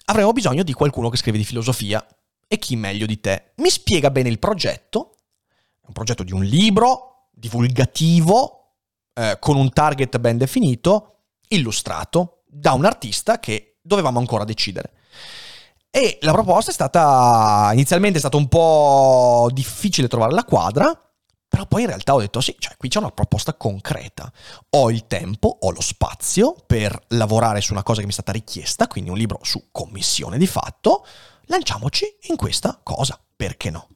[0.06, 2.04] avremo bisogno di qualcuno che scrive di filosofia
[2.48, 5.16] e chi meglio di te mi spiega bene il progetto
[5.88, 8.78] un progetto di un libro divulgativo
[9.14, 14.94] eh, con un target ben definito illustrato da un artista che dovevamo ancora decidere.
[15.90, 21.00] E la proposta è stata, inizialmente è stato un po' difficile trovare la quadra,
[21.48, 24.30] però poi in realtà ho detto sì, cioè qui c'è una proposta concreta.
[24.72, 28.34] Ho il tempo, ho lo spazio per lavorare su una cosa che mi è stata
[28.34, 31.06] richiesta, quindi un libro su commissione di fatto,
[31.46, 33.90] lanciamoci in questa cosa, perché no?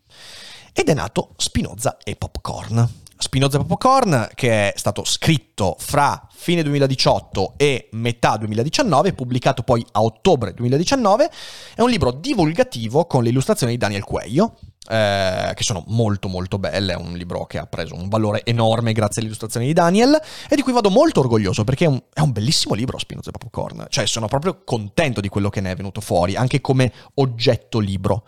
[0.73, 2.87] Ed è nato Spinoza e Popcorn.
[3.21, 10.01] Spinoza Popcorn, che è stato scritto fra fine 2018 e metà 2019, pubblicato poi a
[10.01, 11.29] ottobre 2019,
[11.75, 16.57] è un libro divulgativo con le illustrazioni di Daniel Cuello, eh, che sono molto molto
[16.57, 20.19] belle, è un libro che ha preso un valore enorme grazie alle illustrazioni di Daniel
[20.47, 23.87] e di cui vado molto orgoglioso perché è un, è un bellissimo libro Spinoza Popcorn,
[23.89, 28.25] cioè sono proprio contento di quello che ne è venuto fuori, anche come oggetto libro.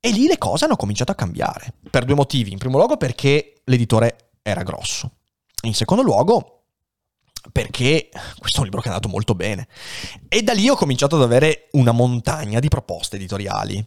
[0.00, 2.52] E lì le cose hanno cominciato a cambiare, per due motivi.
[2.52, 5.10] In primo luogo perché l'editore era grosso.
[5.62, 6.56] In secondo luogo
[7.52, 9.68] perché questo è un libro che è andato molto bene.
[10.28, 13.84] E da lì ho cominciato ad avere una montagna di proposte editoriali.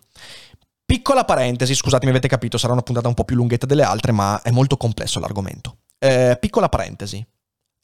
[0.89, 4.41] Piccola parentesi, scusatemi, avete capito, sarà una puntata un po' più lunghetta delle altre, ma
[4.41, 5.82] è molto complesso l'argomento.
[5.99, 7.23] Eh, piccola parentesi.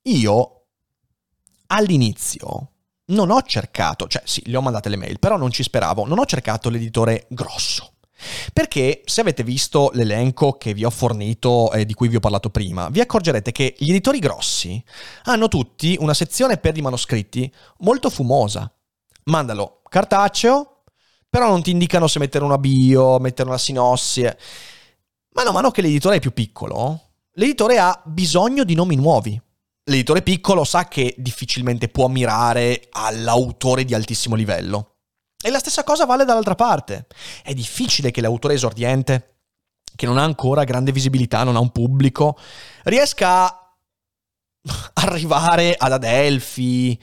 [0.06, 0.66] Io
[1.68, 2.72] all'inizio
[3.10, 6.18] non ho cercato, cioè sì, le ho mandate le mail, però non ci speravo, non
[6.18, 7.94] ho cercato l'editore grosso.
[8.52, 12.20] Perché se avete visto l'elenco che vi ho fornito e eh, di cui vi ho
[12.20, 14.84] parlato prima, vi accorgerete che gli editori grossi
[15.26, 18.68] hanno tutti una sezione per i manoscritti molto fumosa.
[19.26, 20.75] Mandalo cartaceo,
[21.36, 24.22] però non ti indicano se mettere una bio, mettere una sinossi.
[24.22, 29.38] Mano a mano che l'editore è più piccolo, l'editore ha bisogno di nomi nuovi.
[29.84, 34.94] L'editore piccolo sa che difficilmente può mirare all'autore di altissimo livello.
[35.44, 37.06] E la stessa cosa vale dall'altra parte.
[37.44, 39.40] È difficile che l'autore esordiente,
[39.94, 42.40] che non ha ancora grande visibilità, non ha un pubblico,
[42.84, 43.74] riesca a
[45.04, 46.98] arrivare ad Adelphi,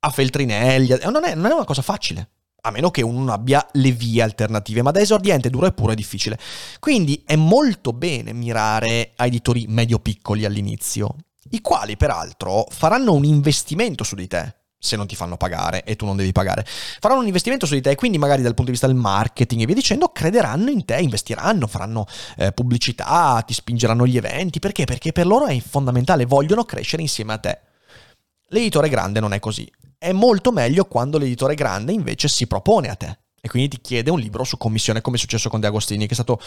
[0.00, 0.98] a Feltrinelli.
[1.04, 2.28] Non è, non è una cosa facile.
[2.64, 5.90] A meno che uno non abbia le vie alternative, ma da esordiente duro e puro
[5.90, 6.38] è difficile.
[6.78, 11.16] Quindi è molto bene mirare a editori medio-piccoli all'inizio,
[11.50, 15.96] i quali peraltro faranno un investimento su di te se non ti fanno pagare e
[15.96, 16.64] tu non devi pagare.
[16.66, 19.66] Faranno un investimento su di te quindi magari dal punto di vista del marketing e
[19.66, 24.60] via dicendo crederanno in te, investiranno, faranno eh, pubblicità, ti spingeranno gli eventi.
[24.60, 24.84] Perché?
[24.84, 27.58] Perché per loro è fondamentale, vogliono crescere insieme a te.
[28.50, 29.68] L'editore grande non è così.
[30.02, 33.18] È molto meglio quando l'editore grande invece si propone a te.
[33.40, 36.10] E quindi ti chiede un libro su commissione come è successo con De Agostini che
[36.10, 36.40] è stato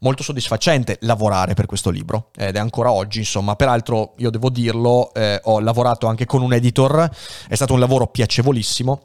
[0.00, 3.54] molto soddisfacente lavorare per questo libro ed è ancora oggi insomma.
[3.54, 7.06] Peraltro io devo dirlo eh, ho lavorato anche con un editor
[7.48, 9.02] è stato un lavoro piacevolissimo.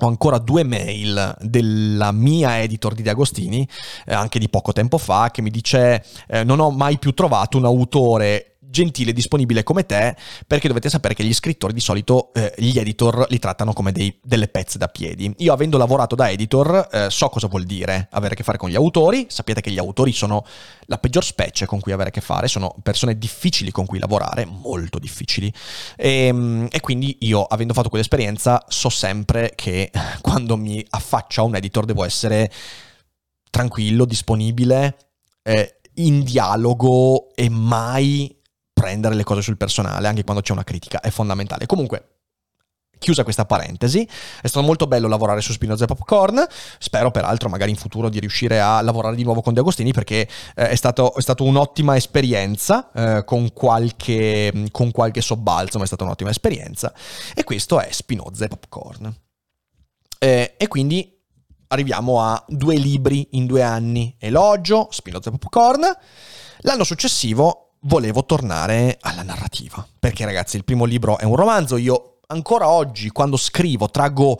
[0.00, 3.66] Ho ancora due mail della mia editor di De Agostini,
[4.04, 7.56] eh, anche di poco tempo fa, che mi dice eh, non ho mai più trovato
[7.56, 10.14] un autore gentile e disponibile come te,
[10.46, 14.18] perché dovete sapere che gli scrittori di solito eh, gli editor li trattano come dei,
[14.22, 15.32] delle pezze da piedi.
[15.38, 18.68] Io avendo lavorato da editor eh, so cosa vuol dire avere a che fare con
[18.68, 20.44] gli autori, sapete che gli autori sono
[20.82, 24.44] la peggior specie con cui avere a che fare, sono persone difficili con cui lavorare,
[24.44, 25.52] molto difficili,
[25.96, 31.44] e, ehm, e quindi io avendo fatto quell'esperienza so sempre che quando mi affaccio a
[31.44, 32.50] un editor devo essere
[33.50, 34.96] tranquillo, disponibile,
[35.42, 38.37] eh, in dialogo e mai
[38.88, 41.66] prendere le cose sul personale, anche quando c'è una critica, è fondamentale.
[41.66, 42.12] Comunque,
[42.98, 44.02] Chiusa questa parentesi,
[44.42, 46.44] è stato molto bello lavorare su Spinoza e Popcorn,
[46.80, 50.28] spero peraltro magari in futuro di riuscire a lavorare di nuovo con De Agostini perché
[50.56, 56.30] eh, è, stato, un'ottima esperienza, eh, con, qualche, con qualche sobbalzo, ma è stata un'ottima
[56.30, 56.92] esperienza
[57.36, 59.16] e questo è Spinoza e Popcorn.
[60.18, 61.22] Eh, e quindi
[61.68, 65.82] arriviamo a due libri in due anni, Elogio, Spinoza e Popcorn.
[66.62, 69.86] L'anno successivo volevo tornare alla narrativa.
[69.98, 74.38] Perché ragazzi, il primo libro è un romanzo, io ancora oggi quando scrivo traggo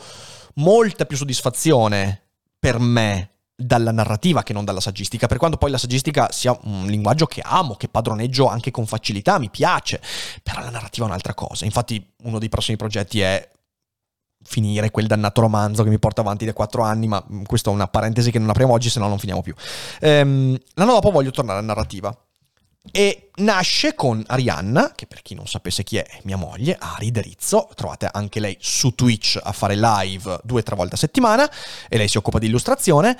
[0.54, 2.22] molta più soddisfazione
[2.58, 6.86] per me dalla narrativa che non dalla saggistica, per quanto poi la saggistica sia un
[6.86, 10.00] linguaggio che amo, che padroneggio anche con facilità, mi piace,
[10.42, 11.64] però la narrativa è un'altra cosa.
[11.64, 13.48] Infatti uno dei prossimi progetti è
[14.44, 17.88] finire quel dannato romanzo che mi porta avanti da quattro anni, ma questa è una
[17.88, 19.54] parentesi che non apriamo oggi, se no non finiamo più.
[20.00, 22.16] Ehm, l'anno dopo voglio tornare alla narrativa
[22.90, 27.10] e nasce con Arianna, che per chi non sapesse chi è, è mia moglie, Ari
[27.10, 31.50] Derizzo, trovate anche lei su Twitch a fare live due o tre volte a settimana
[31.88, 33.18] e lei si occupa di illustrazione.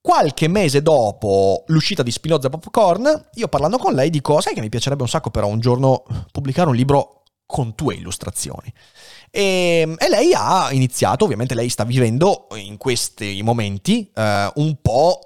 [0.00, 4.68] Qualche mese dopo l'uscita di Spinoza Popcorn, io parlando con lei dico, sai che mi
[4.68, 8.72] piacerebbe un sacco però un giorno pubblicare un libro con tue illustrazioni.
[9.30, 15.25] E, e, lei ha iniziato, ovviamente lei sta vivendo in questi momenti eh, un po'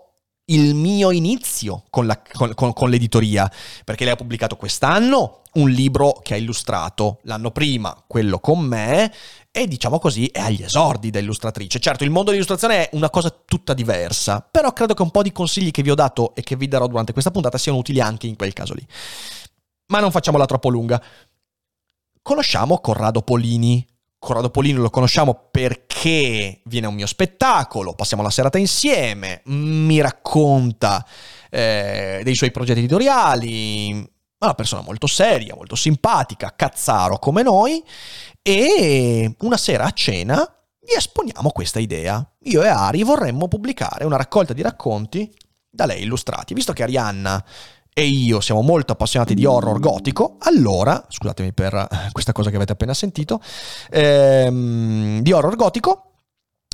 [0.51, 3.51] il mio inizio con, la, con, con, con, l'editoria,
[3.85, 9.13] perché lei ha pubblicato quest'anno un libro che ha illustrato, l'anno prima quello con me,
[9.51, 11.81] e diciamo così è agli esordi da illustratrice.
[11.81, 15.33] Certo, il mondo dell'illustrazione è una cosa tutta diversa, però credo che un po' di
[15.33, 18.27] consigli che vi ho dato e che vi darò durante questa puntata siano utili anche
[18.27, 18.87] in quel caso lì.
[19.87, 21.03] Ma non facciamola troppo lunga.
[22.23, 23.85] Conosciamo Corrado Polini,
[24.21, 29.99] Corrado Polino lo conosciamo perché viene a un mio spettacolo, passiamo la serata insieme, mi
[30.03, 31.05] racconta
[31.49, 37.83] eh, dei suoi progetti editoriali, è una persona molto seria, molto simpatica, cazzaro come noi,
[38.43, 42.23] e una sera a cena gli esponiamo questa idea.
[42.41, 45.35] Io e Ari vorremmo pubblicare una raccolta di racconti
[45.71, 47.43] da lei illustrati, visto che Arianna
[47.93, 52.57] e io siamo molto appassionati di horror gotico, allora, scusatemi per eh, questa cosa che
[52.57, 53.41] avete appena sentito,
[53.91, 56.13] ehm, di horror gotico,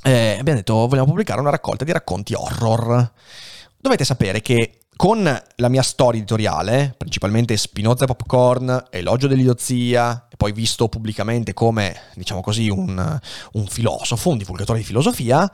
[0.02, 3.12] eh, abbiamo detto vogliamo pubblicare una raccolta di racconti horror.
[3.78, 5.22] Dovete sapere che con
[5.56, 11.94] la mia storia editoriale, principalmente Spinoza e Popcorn, Elogio dell'idiozia, e poi visto pubblicamente come,
[12.14, 13.20] diciamo così, un,
[13.52, 15.50] un filosofo, un divulgatore di filosofia,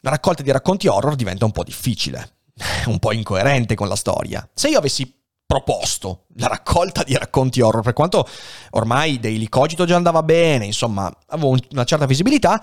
[0.00, 2.35] la raccolta di racconti horror diventa un po' difficile
[2.86, 4.48] un po' incoerente con la storia.
[4.54, 5.12] Se io avessi
[5.46, 8.26] proposto la raccolta di racconti horror, per quanto
[8.70, 12.62] ormai Daily Cogito già andava bene, insomma, avevo una certa visibilità,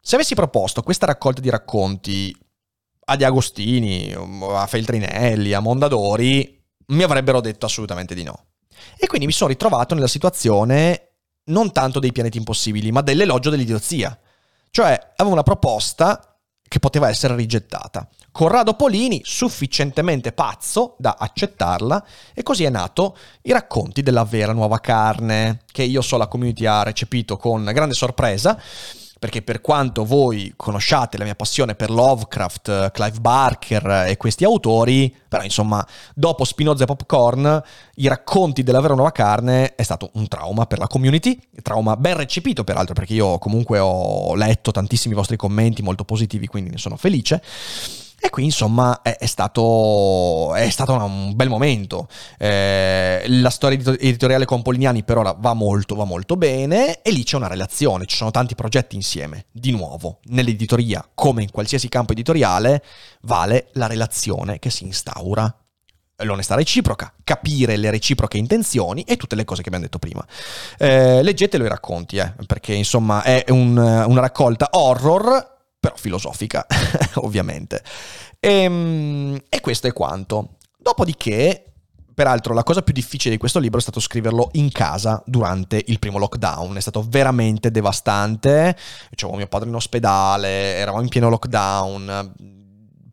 [0.00, 2.34] se avessi proposto questa raccolta di racconti
[3.08, 8.46] a Di Agostini, a Feltrinelli, a Mondadori, mi avrebbero detto assolutamente di no.
[8.96, 11.06] E quindi mi sono ritrovato nella situazione
[11.44, 14.18] non tanto dei pianeti impossibili, ma dell'elogio dell'idiozia.
[14.70, 16.36] Cioè, avevo una proposta
[16.68, 18.08] che poteva essere rigettata.
[18.36, 24.78] Corrado Polini, sufficientemente pazzo da accettarla, e così è nato I racconti della vera nuova
[24.78, 28.60] carne, che io so la community ha recepito con grande sorpresa
[29.18, 35.16] perché per quanto voi conosciate la mia passione per Lovecraft, Clive Barker e questi autori,
[35.26, 37.62] però insomma, dopo Spinoza e Popcorn,
[37.94, 42.18] i racconti della vera nuova carne è stato un trauma per la community, trauma ben
[42.18, 46.98] recepito peraltro, perché io comunque ho letto tantissimi vostri commenti molto positivi, quindi ne sono
[46.98, 47.42] felice.
[48.18, 52.08] E qui insomma è, è, stato, è stato, un bel momento.
[52.38, 57.24] Eh, la storia editoriale con Polignani per ora va molto, va molto bene e lì
[57.24, 59.46] c'è una relazione, ci sono tanti progetti insieme.
[59.52, 62.82] Di nuovo, nell'editoria, come in qualsiasi campo editoriale,
[63.22, 65.54] vale la relazione che si instaura
[66.24, 70.24] l'onestà reciproca, capire le reciproche intenzioni e tutte le cose che abbiamo detto prima.
[70.78, 75.54] Eh, leggetelo i racconti, eh, perché insomma è un, una raccolta horror
[75.86, 76.66] però filosofica,
[77.22, 77.82] ovviamente.
[78.40, 80.56] E, ehm, e questo è quanto.
[80.78, 81.62] Dopodiché
[82.16, 85.98] Peraltro la cosa più difficile di questo libro è stato scriverlo in casa durante il
[85.98, 88.74] primo lockdown, è stato veramente devastante,
[89.14, 92.32] c'avevo mio padre in ospedale, eravamo in pieno lockdown,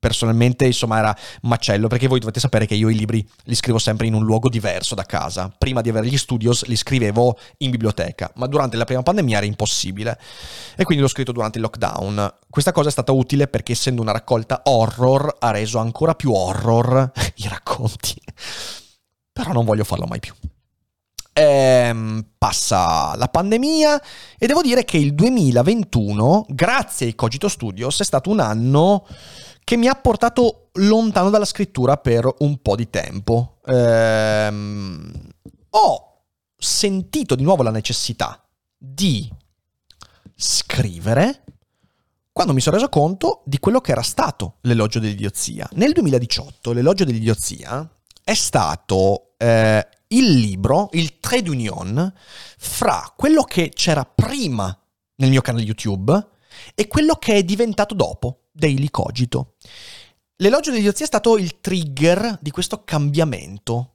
[0.04, 4.06] personalmente insomma era macello perché voi dovete sapere che io i libri li scrivo sempre
[4.06, 5.50] in un luogo diverso da casa.
[5.58, 9.46] Prima di avere gli studios li scrivevo in biblioteca, ma durante la prima pandemia era
[9.46, 10.20] impossibile
[10.76, 12.34] e quindi l'ho scritto durante il lockdown.
[12.50, 17.10] Questa cosa è stata utile perché essendo una raccolta horror ha reso ancora più horror
[17.36, 18.22] i racconti.
[19.32, 20.34] Però non voglio farlo mai più.
[21.32, 24.02] Ehm, passa la pandemia
[24.38, 29.08] e devo dire che il 2021, grazie ai Cogito Studios, è stato un anno
[29.63, 33.60] che mi ha portato lontano dalla scrittura per un po' di tempo.
[33.65, 35.12] Ehm,
[35.69, 36.21] ho
[36.58, 38.43] sentito di nuovo la necessità
[38.78, 39.30] di
[40.36, 41.43] scrivere
[42.32, 45.69] quando mi sono reso conto di quello che era stato l'elogio dell'idiozia.
[45.73, 47.88] Nel 2018 l'elogio dell'idiozia
[48.23, 52.13] è stato eh, il libro, il trade union,
[52.58, 54.76] fra quello che c'era prima
[55.15, 56.28] nel mio canale YouTube
[56.73, 58.42] e quello che è diventato dopo.
[58.54, 59.56] Daily Cogito.
[60.38, 63.89] L'elogio dell'idiozia è stato il trigger di questo cambiamento.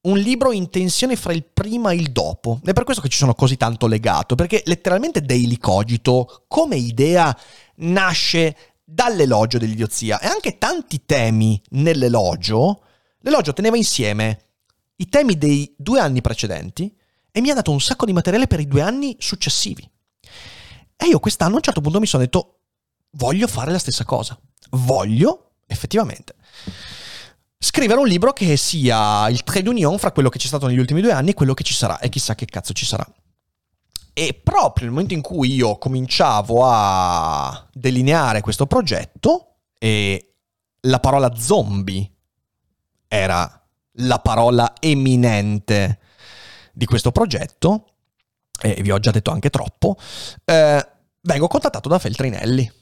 [0.00, 2.60] Un libro in tensione fra il prima e il dopo.
[2.64, 7.36] È per questo che ci sono così tanto legato, perché letteralmente Daily Cogito, come idea,
[7.76, 12.82] nasce dall'elogio dell'idiozia e anche tanti temi nell'elogio,
[13.20, 14.38] l'elogio teneva insieme
[14.96, 16.96] i temi dei due anni precedenti
[17.30, 19.88] e mi ha dato un sacco di materiale per i due anni successivi.
[20.96, 22.57] E io quest'anno a un certo punto mi sono detto,
[23.10, 24.38] voglio fare la stessa cosa.
[24.70, 26.34] Voglio, effettivamente,
[27.58, 31.00] scrivere un libro che sia il trade union fra quello che c'è stato negli ultimi
[31.00, 33.06] due anni e quello che ci sarà, e chissà che cazzo ci sarà.
[34.12, 40.34] E proprio nel momento in cui io cominciavo a delineare questo progetto, e
[40.80, 42.10] la parola zombie
[43.06, 46.00] era la parola eminente
[46.72, 47.94] di questo progetto,
[48.60, 49.96] e vi ho già detto anche troppo,
[50.44, 50.88] eh,
[51.22, 52.72] vengo contattato da Feltrinelli.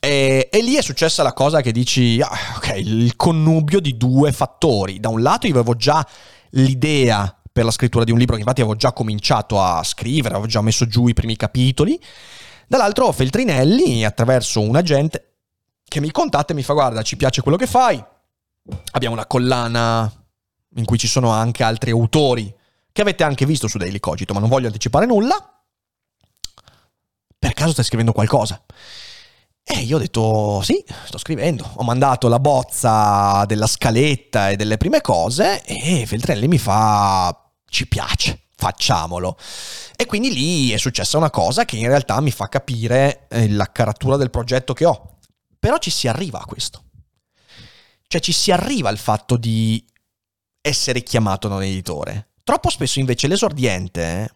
[0.00, 4.32] E, e, lì è successa la cosa che dici, ah, ok, il connubio di due
[4.32, 5.00] fattori.
[5.00, 6.06] Da un lato io avevo già
[6.50, 10.48] l'idea per la scrittura di un libro, che infatti avevo già cominciato a scrivere, avevo
[10.48, 12.00] già messo giù i primi capitoli.
[12.68, 15.32] Dall'altro Feltrinelli, attraverso un agente,
[15.84, 18.02] che mi contatta e mi fa guarda, ci piace quello che fai,
[18.92, 20.12] abbiamo una collana
[20.76, 22.54] in cui ci sono anche altri autori
[22.92, 25.62] che avete anche visto su Daily Cogito, ma non voglio anticipare nulla.
[27.38, 28.62] Per caso stai scrivendo qualcosa?
[29.70, 31.70] E io ho detto sì, sto scrivendo.
[31.74, 37.86] Ho mandato la bozza della scaletta e delle prime cose e Feltrelli mi fa ci
[37.86, 39.36] piace, facciamolo.
[39.94, 43.70] E quindi lì è successa una cosa che in realtà mi fa capire eh, la
[43.70, 45.18] caratura del progetto che ho.
[45.58, 46.84] Però ci si arriva a questo.
[48.06, 49.84] Cioè ci si arriva al fatto di
[50.62, 52.30] essere chiamato da un editore.
[52.42, 54.30] Troppo spesso invece l'esordiente eh,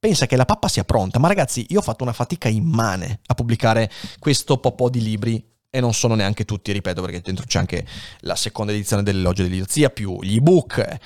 [0.00, 3.34] pensa che la pappa sia pronta, ma ragazzi, io ho fatto una fatica immane a
[3.34, 7.86] pubblicare questo po' di libri e non sono neanche tutti, ripeto, perché dentro c'è anche
[8.20, 10.96] la seconda edizione dell'Elogio dell'idiozia più gli ebook.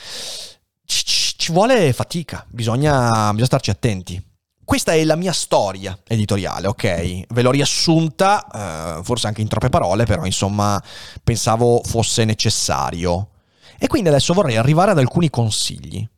[0.86, 4.22] Ci, vuole fatica, bisogna, bisogna starci attenti.
[4.64, 7.24] Questa è la mia storia editoriale, ok?
[7.28, 10.82] Ve l'ho riassunta, eh, forse anche in troppe parole, però insomma
[11.22, 13.30] pensavo fosse necessario.
[13.78, 16.08] E quindi adesso vorrei arrivare ad alcuni consigli.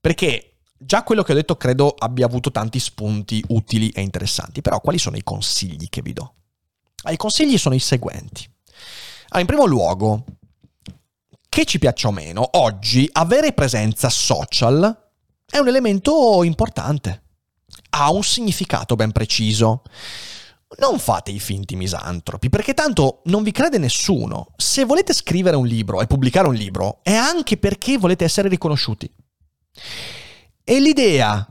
[0.00, 0.49] Perché
[0.82, 4.96] Già quello che ho detto credo abbia avuto tanti spunti utili e interessanti, però quali
[4.96, 6.34] sono i consigli che vi do?
[7.02, 8.50] Ah, I consigli sono i seguenti.
[9.28, 10.24] Ah, in primo luogo,
[11.50, 15.10] che ci piaccia o meno, oggi avere presenza social
[15.44, 17.24] è un elemento importante.
[17.90, 19.82] Ha un significato ben preciso.
[20.78, 24.52] Non fate i finti misantropi, perché tanto non vi crede nessuno.
[24.56, 29.12] Se volete scrivere un libro e pubblicare un libro, è anche perché volete essere riconosciuti.
[30.70, 31.44] E l'idea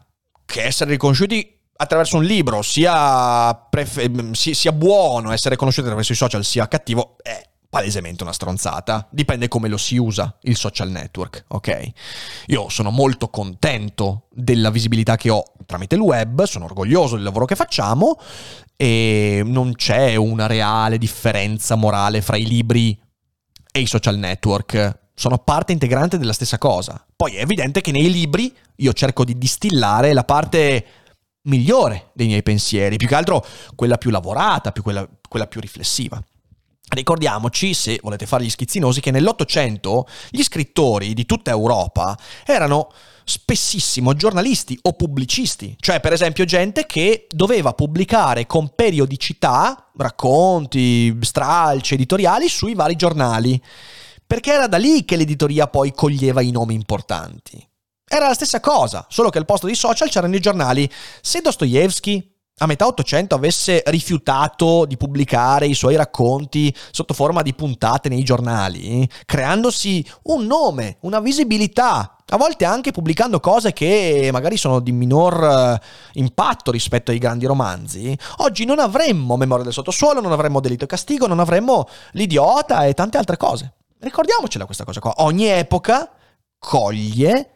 [0.46, 6.46] che essere riconosciuti attraverso un libro sia, prefe- sia buono, essere conosciuti attraverso i social
[6.46, 9.06] sia cattivo, è palesemente una stronzata.
[9.12, 11.90] Dipende come lo si usa il social network, ok?
[12.46, 17.44] Io sono molto contento della visibilità che ho tramite il web, sono orgoglioso del lavoro
[17.44, 18.18] che facciamo
[18.78, 22.98] e non c'è una reale differenza morale fra i libri
[23.70, 27.06] e i social network sono parte integrante della stessa cosa.
[27.14, 30.86] Poi è evidente che nei libri io cerco di distillare la parte
[31.44, 36.22] migliore dei miei pensieri, più che altro quella più lavorata, più quella, quella più riflessiva.
[36.92, 42.92] Ricordiamoci, se volete fare gli schizzinosi, che nell'Ottocento gli scrittori di tutta Europa erano
[43.24, 51.94] spessissimo giornalisti o pubblicisti, cioè per esempio gente che doveva pubblicare con periodicità racconti, stralci,
[51.94, 53.62] editoriali sui vari giornali
[54.26, 57.69] perché era da lì che l'editoria poi coglieva i nomi importanti.
[58.12, 60.89] Era la stessa cosa, solo che al posto dei social c'erano i giornali.
[61.22, 67.53] Se Dostoevsky a metà Ottocento avesse rifiutato di pubblicare i suoi racconti sotto forma di
[67.53, 74.57] puntate nei giornali, creandosi un nome, una visibilità, a volte anche pubblicando cose che magari
[74.57, 75.82] sono di minor eh,
[76.14, 80.88] impatto rispetto ai grandi romanzi, oggi non avremmo Memoria del sottosuolo, non avremmo Delitto e
[80.88, 83.74] Castigo, non avremmo L'idiota e tante altre cose.
[83.99, 85.14] Ricordiamocela questa cosa qua.
[85.18, 86.10] Ogni epoca
[86.57, 87.51] coglie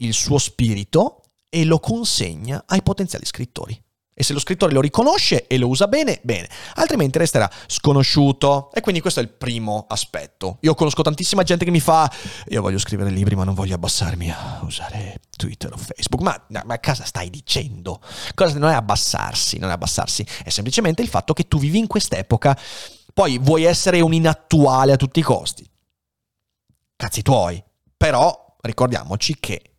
[0.00, 3.80] il suo spirito e lo consegna ai potenziali scrittori.
[4.12, 8.70] E se lo scrittore lo riconosce e lo usa bene, bene, altrimenti resterà sconosciuto.
[8.72, 10.58] E quindi questo è il primo aspetto.
[10.60, 12.10] Io conosco tantissima gente che mi fa:
[12.48, 16.20] Io voglio scrivere libri, ma non voglio abbassarmi a usare Twitter o Facebook.
[16.20, 18.02] Ma, ma cosa stai dicendo?
[18.34, 21.86] Cosa non è abbassarsi, non è abbassarsi, è semplicemente il fatto che tu vivi in
[21.86, 22.58] quest'epoca.
[23.14, 25.66] Poi vuoi essere un inattuale a tutti i costi
[27.00, 27.62] cazzi tuoi.
[27.96, 29.69] Però ricordiamoci che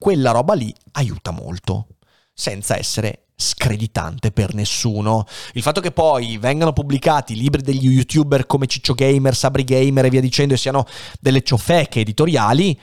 [0.00, 1.88] quella roba lì aiuta molto,
[2.32, 5.26] senza essere screditante per nessuno.
[5.52, 10.08] Il fatto che poi vengano pubblicati libri degli youtuber come Ciccio Gamer, Sabri Gamer e
[10.08, 10.86] via dicendo e siano
[11.20, 12.78] delle ciofeche editoriali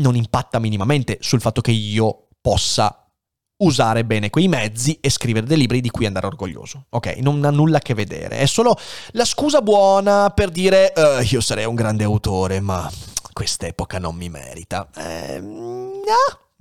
[0.00, 3.08] non impatta minimamente sul fatto che io possa
[3.56, 6.86] usare bene quei mezzi e scrivere dei libri di cui andare orgoglioso.
[6.90, 8.76] Ok, non ha nulla a che vedere, è solo
[9.12, 12.90] la scusa buona per dire uh, io sarei un grande autore, ma
[13.32, 14.86] quest'epoca non mi merita.
[14.94, 15.93] Eh,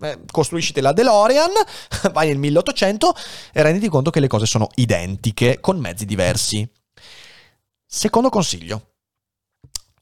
[0.02, 1.52] eh, costruiscite la DeLorean,
[2.12, 3.16] vai nel 1800
[3.54, 6.68] e renditi conto che le cose sono identiche con mezzi diversi.
[7.86, 8.90] Secondo consiglio.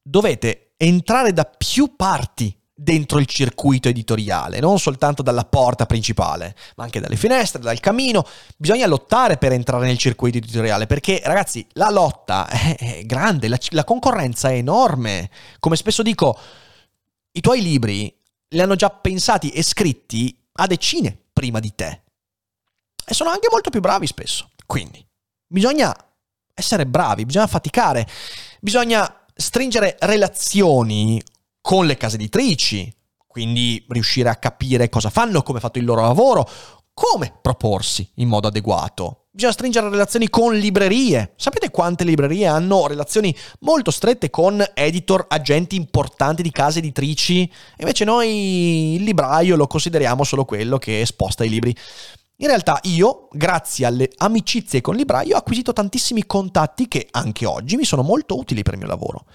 [0.02, 6.84] dovete entrare da più parti dentro il circuito editoriale, non soltanto dalla porta principale, ma
[6.84, 8.26] anche dalle finestre, dal camino.
[8.58, 13.84] Bisogna lottare per entrare nel circuito editoriale, perché ragazzi, la lotta è grande, la, la
[13.84, 15.30] concorrenza è enorme.
[15.60, 16.40] Come spesso dico,
[17.34, 18.21] i tuoi libri
[18.54, 22.04] li hanno già pensati e scritti a decine prima di te.
[23.06, 24.50] E sono anche molto più bravi spesso.
[24.66, 25.06] Quindi,
[25.48, 25.94] bisogna
[26.54, 28.08] essere bravi, bisogna faticare,
[28.60, 31.22] bisogna stringere relazioni
[31.62, 32.94] con le case editrici,
[33.28, 36.48] quindi riuscire a capire cosa fanno, come è fatto il loro lavoro,
[36.94, 39.21] come proporsi in modo adeguato.
[39.34, 41.32] Bisogna stringere relazioni con librerie.
[41.38, 47.50] Sapete quante librerie hanno relazioni molto strette con editor, agenti importanti di case editrici?
[47.78, 51.74] Invece noi il libraio lo consideriamo solo quello che sposta i libri.
[52.42, 57.76] In realtà io, grazie alle amicizie con Libraio, ho acquisito tantissimi contatti che anche oggi
[57.76, 59.26] mi sono molto utili per il mio lavoro.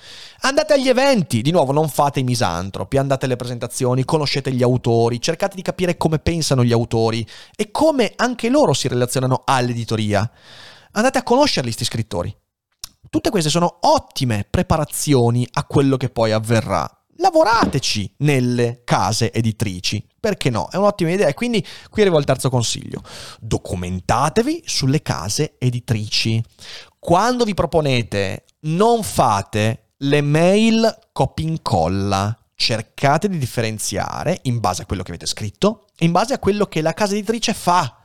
[0.41, 5.21] Andate agli eventi, di nuovo non fate i misantropi, andate alle presentazioni, conoscete gli autori,
[5.21, 10.29] cercate di capire come pensano gli autori e come anche loro si relazionano all'editoria.
[10.91, 12.37] Andate a conoscerli, questi scrittori.
[13.09, 20.05] Tutte queste sono ottime preparazioni a quello che poi avverrà lavorateci nelle case editrici.
[20.27, 20.69] Perché no?
[20.69, 21.29] È un'ottima idea.
[21.29, 23.01] E quindi qui arrivo al terzo consiglio.
[23.39, 26.43] Documentatevi sulle case editrici.
[26.99, 32.37] Quando vi proponete, non fate le mail copia incolla.
[32.57, 36.67] Cercate di differenziare in base a quello che avete scritto e in base a quello
[36.67, 38.01] che la casa editrice fa.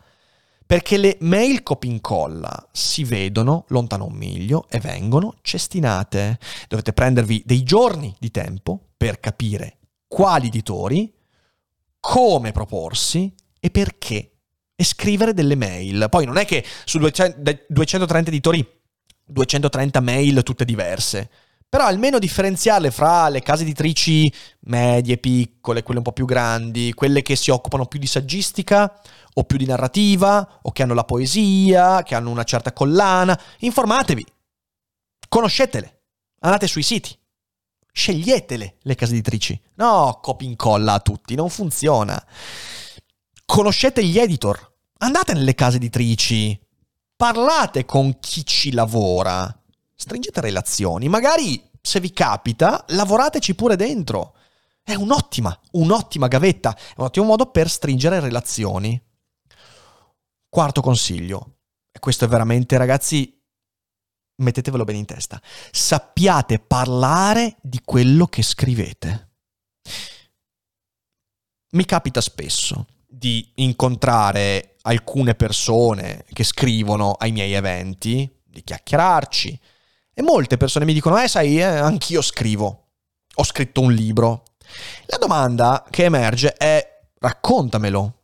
[0.63, 6.37] Perché le mail copia incolla si vedono lontano un miglio e vengono cestinate.
[6.67, 11.11] Dovete prendervi dei giorni di tempo per capire quali editori,
[12.01, 14.33] come proporsi e perché.
[14.75, 16.07] E scrivere delle mail.
[16.09, 18.67] Poi non è che su 230 editori
[19.31, 21.29] 230 mail tutte diverse.
[21.69, 24.31] Però almeno differenziarle fra le case editrici
[24.61, 28.99] medie, piccole, quelle un po' più grandi, quelle che si occupano più di saggistica
[29.35, 33.39] o più di narrativa, o che hanno la poesia, che hanno una certa collana.
[33.59, 34.25] Informatevi,
[35.29, 36.01] conoscetele,
[36.39, 37.17] andate sui siti.
[37.91, 39.61] Sceglietele le case editrici.
[39.75, 42.23] No, copia incolla a tutti, non funziona.
[43.45, 44.69] Conoscete gli editor.
[44.99, 46.59] Andate nelle case editrici.
[47.15, 49.53] Parlate con chi ci lavora.
[49.93, 51.09] Stringete relazioni.
[51.09, 54.35] Magari, se vi capita, lavorateci pure dentro.
[54.81, 56.75] È un'ottima, un'ottima gavetta.
[56.75, 58.99] È un ottimo modo per stringere relazioni.
[60.49, 61.57] Quarto consiglio.
[61.91, 63.40] E questo è veramente, ragazzi,
[64.35, 69.29] mettetevelo bene in testa, sappiate parlare di quello che scrivete.
[71.71, 79.59] Mi capita spesso di incontrare alcune persone che scrivono ai miei eventi, di chiacchierarci,
[80.13, 82.89] e molte persone mi dicono, eh sai, eh, anch'io scrivo,
[83.33, 84.43] ho scritto un libro.
[85.05, 86.85] La domanda che emerge è,
[87.19, 88.20] raccontamelo,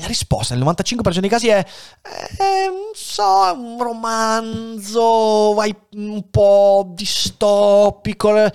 [0.00, 6.30] la risposta nel 95% dei casi è, eh, non so, è un romanzo, vai un
[6.30, 8.50] po' distopico.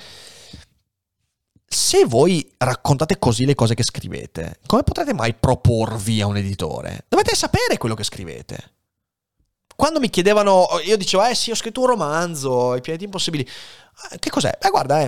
[1.66, 7.06] Se voi raccontate così le cose che scrivete, come potrete mai proporvi a un editore?
[7.08, 8.72] Dovete sapere quello che scrivete.
[9.76, 13.44] Quando mi chiedevano, io dicevo, eh sì, ho scritto un romanzo, I pianeti impossibili.
[14.12, 14.56] Eh, che cos'è?
[14.60, 15.02] Beh, guarda,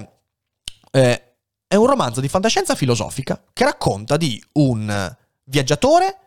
[0.92, 1.24] eh,
[1.68, 6.25] è un romanzo di fantascienza filosofica che racconta di un viaggiatore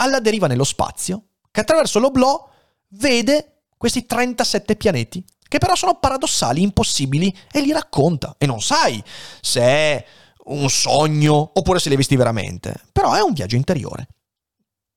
[0.00, 2.48] alla deriva nello spazio, che attraverso l'oblò
[2.88, 8.34] vede questi 37 pianeti, che però sono paradossali, impossibili, e li racconta.
[8.38, 9.02] E non sai
[9.40, 10.04] se è
[10.46, 12.74] un sogno oppure se li hai visti veramente.
[12.92, 14.08] Però è un viaggio interiore.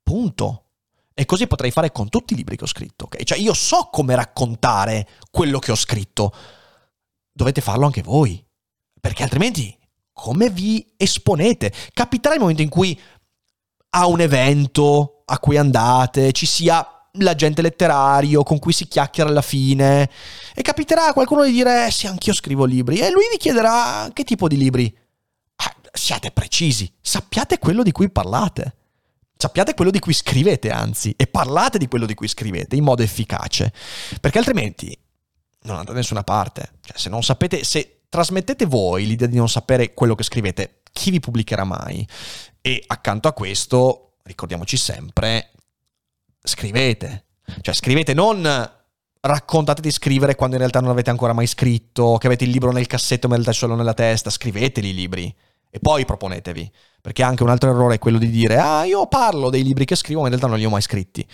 [0.01, 0.59] Punto.
[1.13, 3.05] E così potrei fare con tutti i libri che ho scritto.
[3.05, 3.23] Okay?
[3.23, 6.33] Cioè io so come raccontare quello che ho scritto.
[7.31, 8.43] Dovete farlo anche voi.
[8.99, 9.77] Perché altrimenti
[10.13, 11.73] come vi esponete?
[11.93, 12.99] Capiterà il momento in cui
[13.95, 16.85] a un evento a cui andate, ci sia
[17.17, 20.09] l'agente letterario con cui si chiacchiera alla fine
[20.55, 24.09] e capiterà a qualcuno di dire eh, sì anch'io scrivo libri e lui vi chiederà
[24.13, 24.95] che tipo di libri?
[25.57, 28.77] Ah, siate precisi sappiate quello di cui parlate.
[29.37, 33.03] Sappiate quello di cui scrivete anzi e parlate di quello di cui scrivete in modo
[33.03, 33.73] efficace
[34.21, 34.97] perché altrimenti
[35.63, 36.73] non andate da nessuna parte.
[36.81, 41.11] Cioè, se non sapete se trasmettete voi l'idea di non sapere quello che scrivete chi
[41.11, 42.07] vi pubblicherà mai
[42.61, 45.51] e accanto a questo, ricordiamoci sempre,
[46.41, 47.25] scrivete.
[47.59, 48.71] Cioè scrivete non
[49.19, 52.71] raccontate di scrivere quando in realtà non avete ancora mai scritto, che avete il libro
[52.71, 55.35] nel cassetto ma in realtà solo nella testa, scriveteli i libri
[55.69, 56.71] e poi proponetevi.
[57.01, 59.95] Perché anche un altro errore è quello di dire "Ah, io parlo dei libri che
[59.95, 61.27] scrivo, ma in realtà non li ho mai scritti".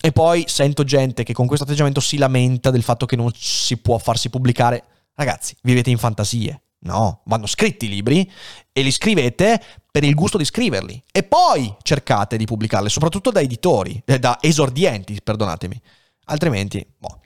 [0.00, 3.76] E poi sento gente che con questo atteggiamento si lamenta del fatto che non si
[3.76, 4.84] può farsi pubblicare.
[5.14, 6.62] Ragazzi, vivete in fantasie.
[6.80, 8.30] No, vanno scritti i libri
[8.72, 9.60] e li scrivete
[9.90, 11.02] per il gusto di scriverli.
[11.10, 15.80] E poi cercate di pubblicarli, soprattutto da editori, eh, da esordienti, perdonatemi.
[16.26, 17.20] Altrimenti, boh.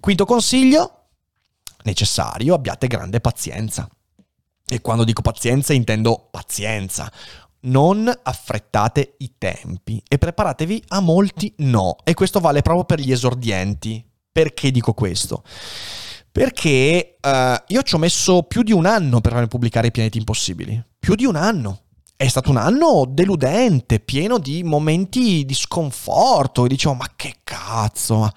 [0.00, 1.10] Quinto consiglio,
[1.84, 3.88] necessario, abbiate grande pazienza.
[4.66, 7.10] E quando dico pazienza intendo pazienza.
[7.60, 11.96] Non affrettate i tempi e preparatevi a molti no.
[12.04, 14.04] E questo vale proprio per gli esordienti.
[14.30, 15.42] Perché dico questo?
[16.38, 20.18] Perché uh, io ci ho messo più di un anno per farmi pubblicare i pianeti
[20.18, 20.80] impossibili.
[20.96, 21.80] Più di un anno.
[22.14, 26.64] È stato un anno deludente, pieno di momenti di sconforto.
[26.64, 28.30] E dicevo, ma che cazzo,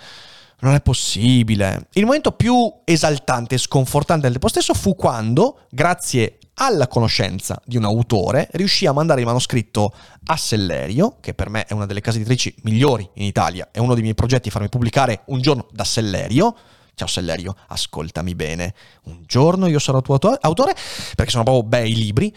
[0.61, 1.89] non è possibile.
[1.93, 7.77] Il momento più esaltante e sconfortante del tempo stesso fu quando, grazie alla conoscenza di
[7.77, 9.93] un autore, riuscì a mandare il manoscritto
[10.25, 13.93] a Sellerio, che per me è una delle case editrici migliori in Italia, è uno
[13.93, 16.55] dei miei progetti farmi pubblicare un giorno da Sellerio.
[16.93, 18.73] Ciao Sellerio, ascoltami bene.
[19.03, 20.75] Un giorno io sarò tuo autore,
[21.15, 22.35] perché sono proprio bei libri.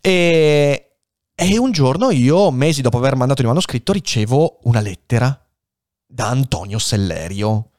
[0.00, 0.96] E,
[1.34, 5.38] e un giorno io, mesi dopo aver mandato il manoscritto, ricevo una lettera
[6.06, 7.70] da Antonio Sellerio.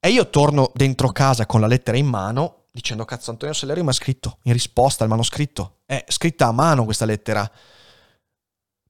[0.00, 3.90] E io torno dentro casa con la lettera in mano dicendo cazzo Antonio Sellerio mi
[3.90, 5.80] ha scritto in risposta al manoscritto.
[5.84, 7.50] È scritta a mano questa lettera.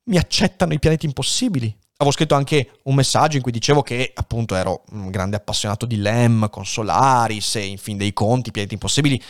[0.04, 1.74] Mi accettano i pianeti impossibili.
[2.00, 5.96] Avevo scritto anche un messaggio in cui dicevo che appunto ero un grande appassionato di
[5.96, 9.20] LEM con Solaris e in fin dei conti, pianeti impossibili.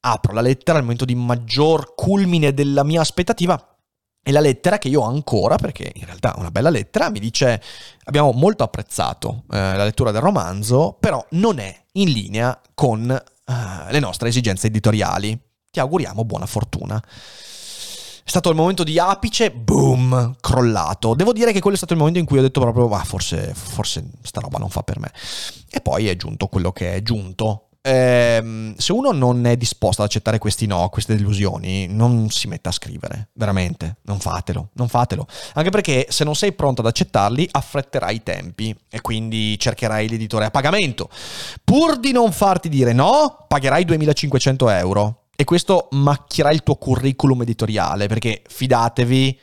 [0.00, 3.78] Apro la lettera al momento di maggior culmine della mia aspettativa
[4.20, 7.20] e la lettera che io ho ancora, perché in realtà è una bella lettera, mi
[7.20, 7.62] dice
[8.02, 13.92] abbiamo molto apprezzato eh, la lettura del romanzo, però non è in linea con eh,
[13.92, 15.38] le nostre esigenze editoriali.
[15.70, 17.00] Ti auguriamo buona fortuna.
[18.26, 21.14] È stato il momento di apice, boom, crollato.
[21.14, 23.54] Devo dire che quello è stato il momento in cui ho detto proprio, ma forse,
[23.54, 25.12] forse sta roba non fa per me.
[25.70, 30.08] E poi è giunto quello che è giunto ehm, se uno non è disposto ad
[30.08, 35.26] accettare questi no, queste delusioni, non si metta a scrivere, veramente, non fatelo, non fatelo.
[35.54, 40.46] Anche perché se non sei pronto ad accettarli, affretterai i tempi e quindi cercherai l'editore
[40.46, 41.08] a pagamento.
[41.62, 45.20] Pur di non farti dire no, pagherai 2500 euro.
[45.36, 49.38] E questo macchierà il tuo curriculum editoriale, perché fidatevi,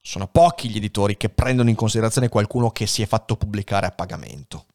[0.00, 3.90] sono pochi gli editori che prendono in considerazione qualcuno che si è fatto pubblicare a
[3.90, 4.66] pagamento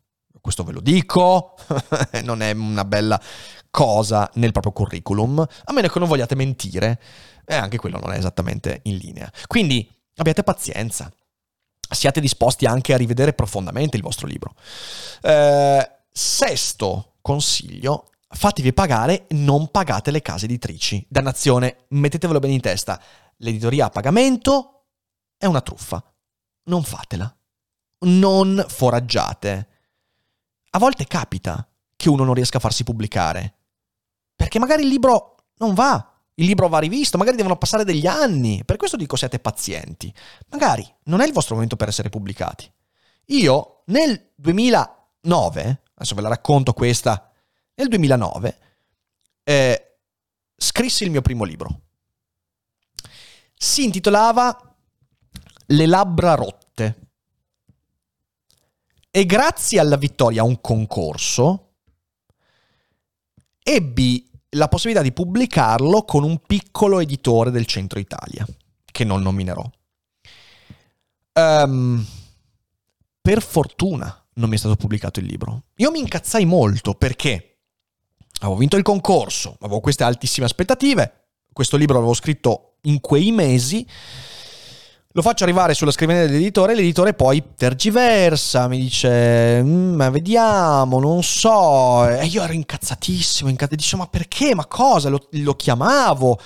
[0.41, 1.55] questo ve lo dico,
[2.23, 3.21] non è una bella
[3.69, 6.99] cosa nel proprio curriculum, a meno che non vogliate mentire,
[7.45, 9.31] e anche quello non è esattamente in linea.
[9.47, 11.11] Quindi abbiate pazienza,
[11.91, 14.53] siate disposti anche a rivedere profondamente il vostro libro.
[15.21, 21.05] Eh, sesto consiglio, fatevi pagare, non pagate le case editrici.
[21.09, 23.01] Dannazione, mettetevelo bene in testa,
[23.37, 24.85] l'editoria a pagamento
[25.37, 26.03] è una truffa,
[26.65, 27.33] non fatela.
[28.01, 29.67] Non foraggiate
[30.71, 33.55] a volte capita che uno non riesca a farsi pubblicare.
[34.35, 38.63] Perché magari il libro non va, il libro va rivisto, magari devono passare degli anni.
[38.63, 40.13] Per questo dico siate pazienti.
[40.49, 42.71] Magari non è il vostro momento per essere pubblicati.
[43.27, 47.28] Io nel 2009, adesso ve la racconto questa,
[47.79, 48.57] nel 2009
[49.43, 49.97] eh,
[50.55, 51.81] scrissi il mio primo libro.
[53.55, 54.75] Si intitolava
[55.67, 57.07] Le labbra rotte
[59.09, 61.73] e grazie alla vittoria a un concorso
[63.63, 68.45] ebbi la possibilità di pubblicarlo con un piccolo editore del centro Italia,
[68.85, 69.69] che non nominerò.
[71.33, 72.05] Um,
[73.21, 75.65] per fortuna non mi è stato pubblicato il libro.
[75.75, 77.48] Io mi incazzai molto perché
[78.39, 83.85] avevo vinto il concorso, avevo queste altissime aspettative, questo libro l'avevo scritto in quei mesi
[85.13, 91.23] lo faccio arrivare sulla scrivania dell'editore, l'editore poi tergiversa, mi dice, mm, ma vediamo, non
[91.23, 92.07] so.
[92.07, 95.09] E io ero incazzatissimo, incazzatissimo, dicevo, ma perché, ma cosa?
[95.09, 96.39] Lo, lo chiamavo,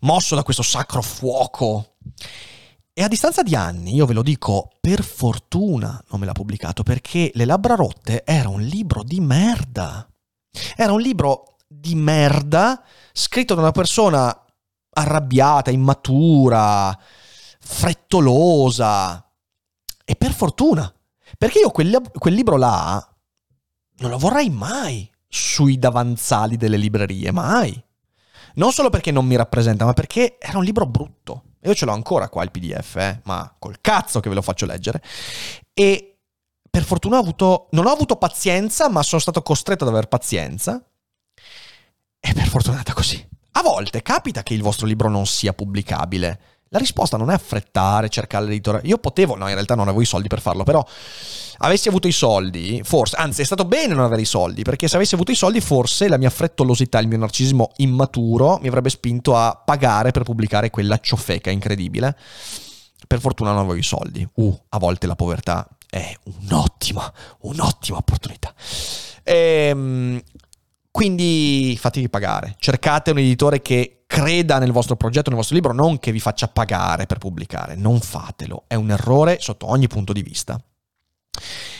[0.00, 1.96] mosso da questo sacro fuoco.
[2.92, 6.82] E a distanza di anni, io ve lo dico, per fortuna non me l'ha pubblicato,
[6.82, 10.09] perché Le labbra rotte era un libro di merda.
[10.76, 12.82] Era un libro di merda
[13.12, 14.44] scritto da una persona
[14.92, 16.96] arrabbiata, immatura,
[17.60, 19.24] frettolosa.
[20.04, 20.92] E per fortuna,
[21.38, 23.04] perché io quel, quel libro là
[23.98, 27.82] non lo vorrei mai sui davanzali delle librerie, mai.
[28.54, 31.44] Non solo perché non mi rappresenta, ma perché era un libro brutto.
[31.62, 34.66] Io ce l'ho ancora qua il PDF, eh, ma col cazzo che ve lo faccio
[34.66, 35.02] leggere.
[35.72, 36.09] E
[36.70, 40.82] per fortuna ho avuto, non ho avuto pazienza, ma sono stato costretto ad avere pazienza.
[42.20, 43.28] E per fortuna è andata così.
[43.52, 46.40] A volte capita che il vostro libro non sia pubblicabile
[46.72, 48.80] La risposta non è affrettare, cercare l'editore.
[48.84, 50.86] Io potevo, no, in realtà non avevo i soldi per farlo, però
[51.58, 54.94] avessi avuto i soldi, forse, anzi è stato bene non avere i soldi, perché se
[54.94, 59.34] avessi avuto i soldi forse la mia frettolosità, il mio narcisismo immaturo mi avrebbe spinto
[59.34, 62.16] a pagare per pubblicare quella ciofeca incredibile.
[63.04, 64.26] Per fortuna non avevo i soldi.
[64.34, 68.54] Uh, a volte la povertà è un'ottima, un'ottima opportunità.
[69.24, 70.22] Ehm,
[70.90, 75.98] quindi fatevi pagare, cercate un editore che creda nel vostro progetto, nel vostro libro, non
[75.98, 80.22] che vi faccia pagare per pubblicare, non fatelo, è un errore sotto ogni punto di
[80.22, 80.60] vista.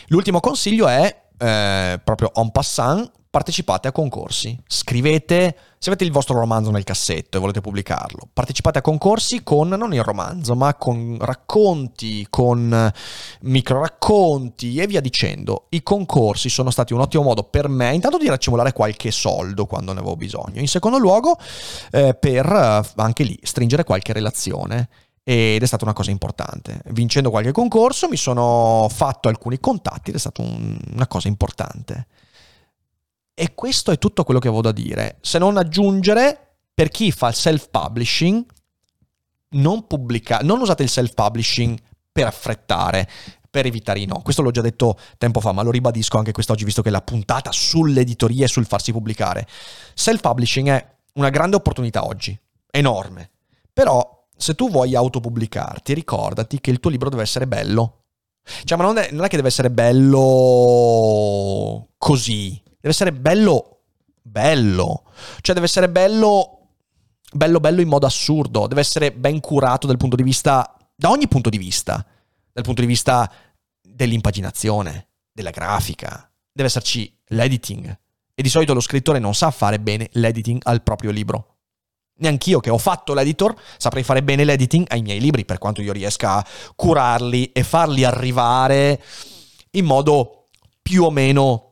[0.09, 6.37] L'ultimo consiglio è eh, proprio en passant, partecipate a concorsi, scrivete, se avete il vostro
[6.37, 11.17] romanzo nel cassetto e volete pubblicarlo, partecipate a concorsi con non il romanzo, ma con
[11.21, 12.93] racconti, con
[13.43, 15.67] micro racconti e via dicendo.
[15.69, 19.93] I concorsi sono stati un ottimo modo per me, intanto di raccimolare qualche soldo quando
[19.93, 21.39] ne avevo bisogno, in secondo luogo
[21.93, 24.89] eh, per eh, anche lì stringere qualche relazione
[25.23, 26.83] ed è stata una cosa importante.
[26.87, 32.09] Vincendo qualche concorso mi sono fatto alcuni contatti ed è stata un, una cosa importante.
[33.35, 37.29] E questo è tutto quello che avevo da dire, se non aggiungere, per chi fa
[37.29, 38.45] il self-publishing,
[39.51, 41.79] non, pubblica, non usate il self-publishing
[42.13, 43.09] per affrettare,
[43.51, 44.21] per evitare i no.
[44.23, 47.03] Questo l'ho già detto tempo fa, ma lo ribadisco anche quest'oggi, visto che è la
[47.03, 49.47] puntata sull'editoria e sul farsi pubblicare.
[49.95, 52.39] Self-publishing è una grande opportunità oggi,
[52.71, 53.31] enorme.
[53.73, 58.05] Però, se tu vuoi autopubblicarti, ricordati che il tuo libro deve essere bello.
[58.65, 60.29] Cioè, ma non è, non è che deve essere bello
[61.99, 62.63] così.
[62.81, 63.83] Deve essere bello,
[64.23, 65.05] bello.
[65.43, 66.69] Cioè deve essere bello,
[67.31, 68.67] bello, bello in modo assurdo.
[68.67, 72.05] Deve essere ben curato dal punto di vista, da ogni punto di vista.
[72.53, 73.31] Dal punto di vista
[73.83, 76.31] dell'impaginazione, della grafica.
[76.51, 77.99] Deve esserci l'editing.
[78.35, 81.57] E di solito lo scrittore non sa fare bene l'editing al proprio libro.
[82.21, 85.93] Neanch'io che ho fatto l'editor saprei fare bene l'editing ai miei libri, per quanto io
[85.93, 89.03] riesca a curarli e farli arrivare
[89.73, 90.49] in modo
[90.83, 91.70] più o meno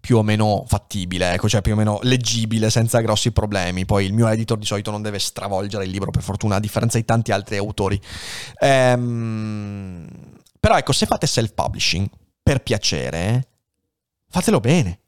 [0.00, 3.84] più o meno fattibile, ecco, cioè più o meno leggibile, senza grossi problemi.
[3.84, 6.98] Poi il mio editor di solito non deve stravolgere il libro, per fortuna, a differenza
[6.98, 8.00] di tanti altri autori.
[8.58, 10.08] Ehm,
[10.58, 12.08] però ecco, se fate self-publishing,
[12.42, 13.48] per piacere,
[14.28, 15.00] fatelo bene.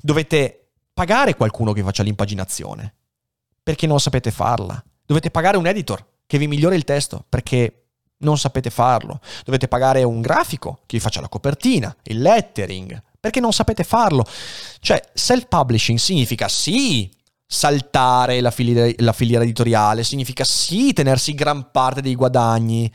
[0.00, 2.94] Dovete pagare qualcuno che faccia l'impaginazione,
[3.62, 4.82] perché non sapete farla.
[5.04, 7.84] Dovete pagare un editor che vi migliori il testo, perché
[8.18, 9.20] non sapete farlo.
[9.44, 14.24] Dovete pagare un grafico che vi faccia la copertina, il lettering, perché non sapete farlo.
[14.80, 17.10] Cioè, self-publishing significa sì
[17.46, 22.92] saltare la filiera, la filiera editoriale, significa sì tenersi gran parte dei guadagni,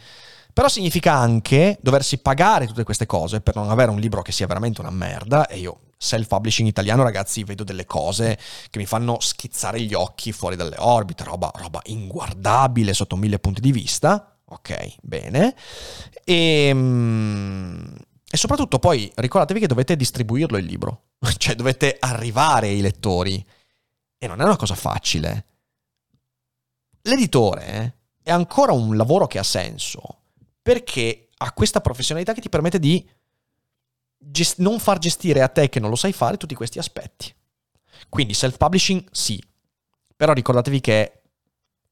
[0.54, 4.46] però significa anche doversi pagare tutte queste cose per non avere un libro che sia
[4.46, 8.38] veramente una merda e io self-publishing italiano, ragazzi, vedo delle cose
[8.70, 13.62] che mi fanno schizzare gli occhi fuori dalle orbite, roba, roba inguardabile sotto mille punti
[13.62, 14.38] di vista.
[14.46, 15.56] Ok, bene.
[16.26, 17.96] E, ehm,
[18.34, 23.46] e soprattutto poi ricordatevi che dovete distribuirlo il libro, cioè dovete arrivare ai lettori.
[24.18, 25.46] E non è una cosa facile.
[27.04, 30.22] L'editore è ancora un lavoro che ha senso,
[30.64, 33.08] perché ha questa professionalità che ti permette di
[34.18, 37.32] gest- non far gestire a te che non lo sai fare tutti questi aspetti.
[38.10, 39.40] Quindi self-publishing sì,
[40.16, 41.22] però ricordatevi che è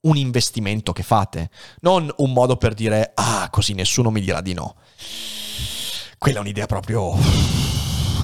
[0.07, 4.53] un investimento che fate, non un modo per dire ah così nessuno mi dirà di
[4.55, 4.77] no
[6.21, 7.17] quella è un'idea proprio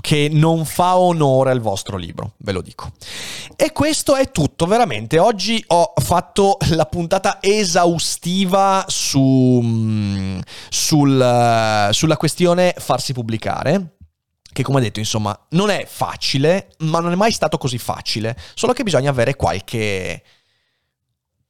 [0.02, 2.92] che non fa onore al vostro libro, ve lo dico.
[3.56, 5.18] E questo è tutto, veramente.
[5.18, 10.40] Oggi ho fatto la puntata esaustiva su, mm,
[10.70, 13.96] sul, sulla questione farsi pubblicare
[14.54, 18.74] che come detto insomma non è facile, ma non è mai stato così facile, solo
[18.74, 20.22] che bisogna avere qualche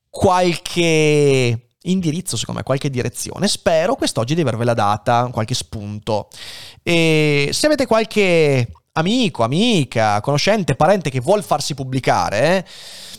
[0.09, 3.47] qualche indirizzo, secondo me, qualche direzione.
[3.47, 6.27] Spero quest'oggi di avervela data, qualche spunto.
[6.83, 12.67] E se avete qualche amico, amica, conoscente, parente che vuol farsi pubblicare,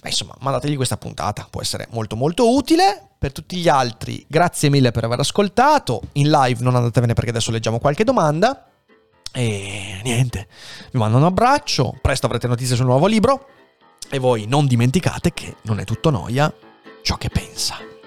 [0.00, 3.02] beh, insomma, mandategli questa puntata, può essere molto molto utile.
[3.18, 6.02] Per tutti gli altri, grazie mille per aver ascoltato.
[6.12, 8.70] In live non andatevene perché adesso leggiamo qualche domanda.
[9.32, 10.48] E niente,
[10.92, 13.46] vi mando un abbraccio, presto avrete notizie sul nuovo libro
[14.08, 16.52] e voi non dimenticate che non è tutto noia
[17.02, 17.97] ciò che pensa.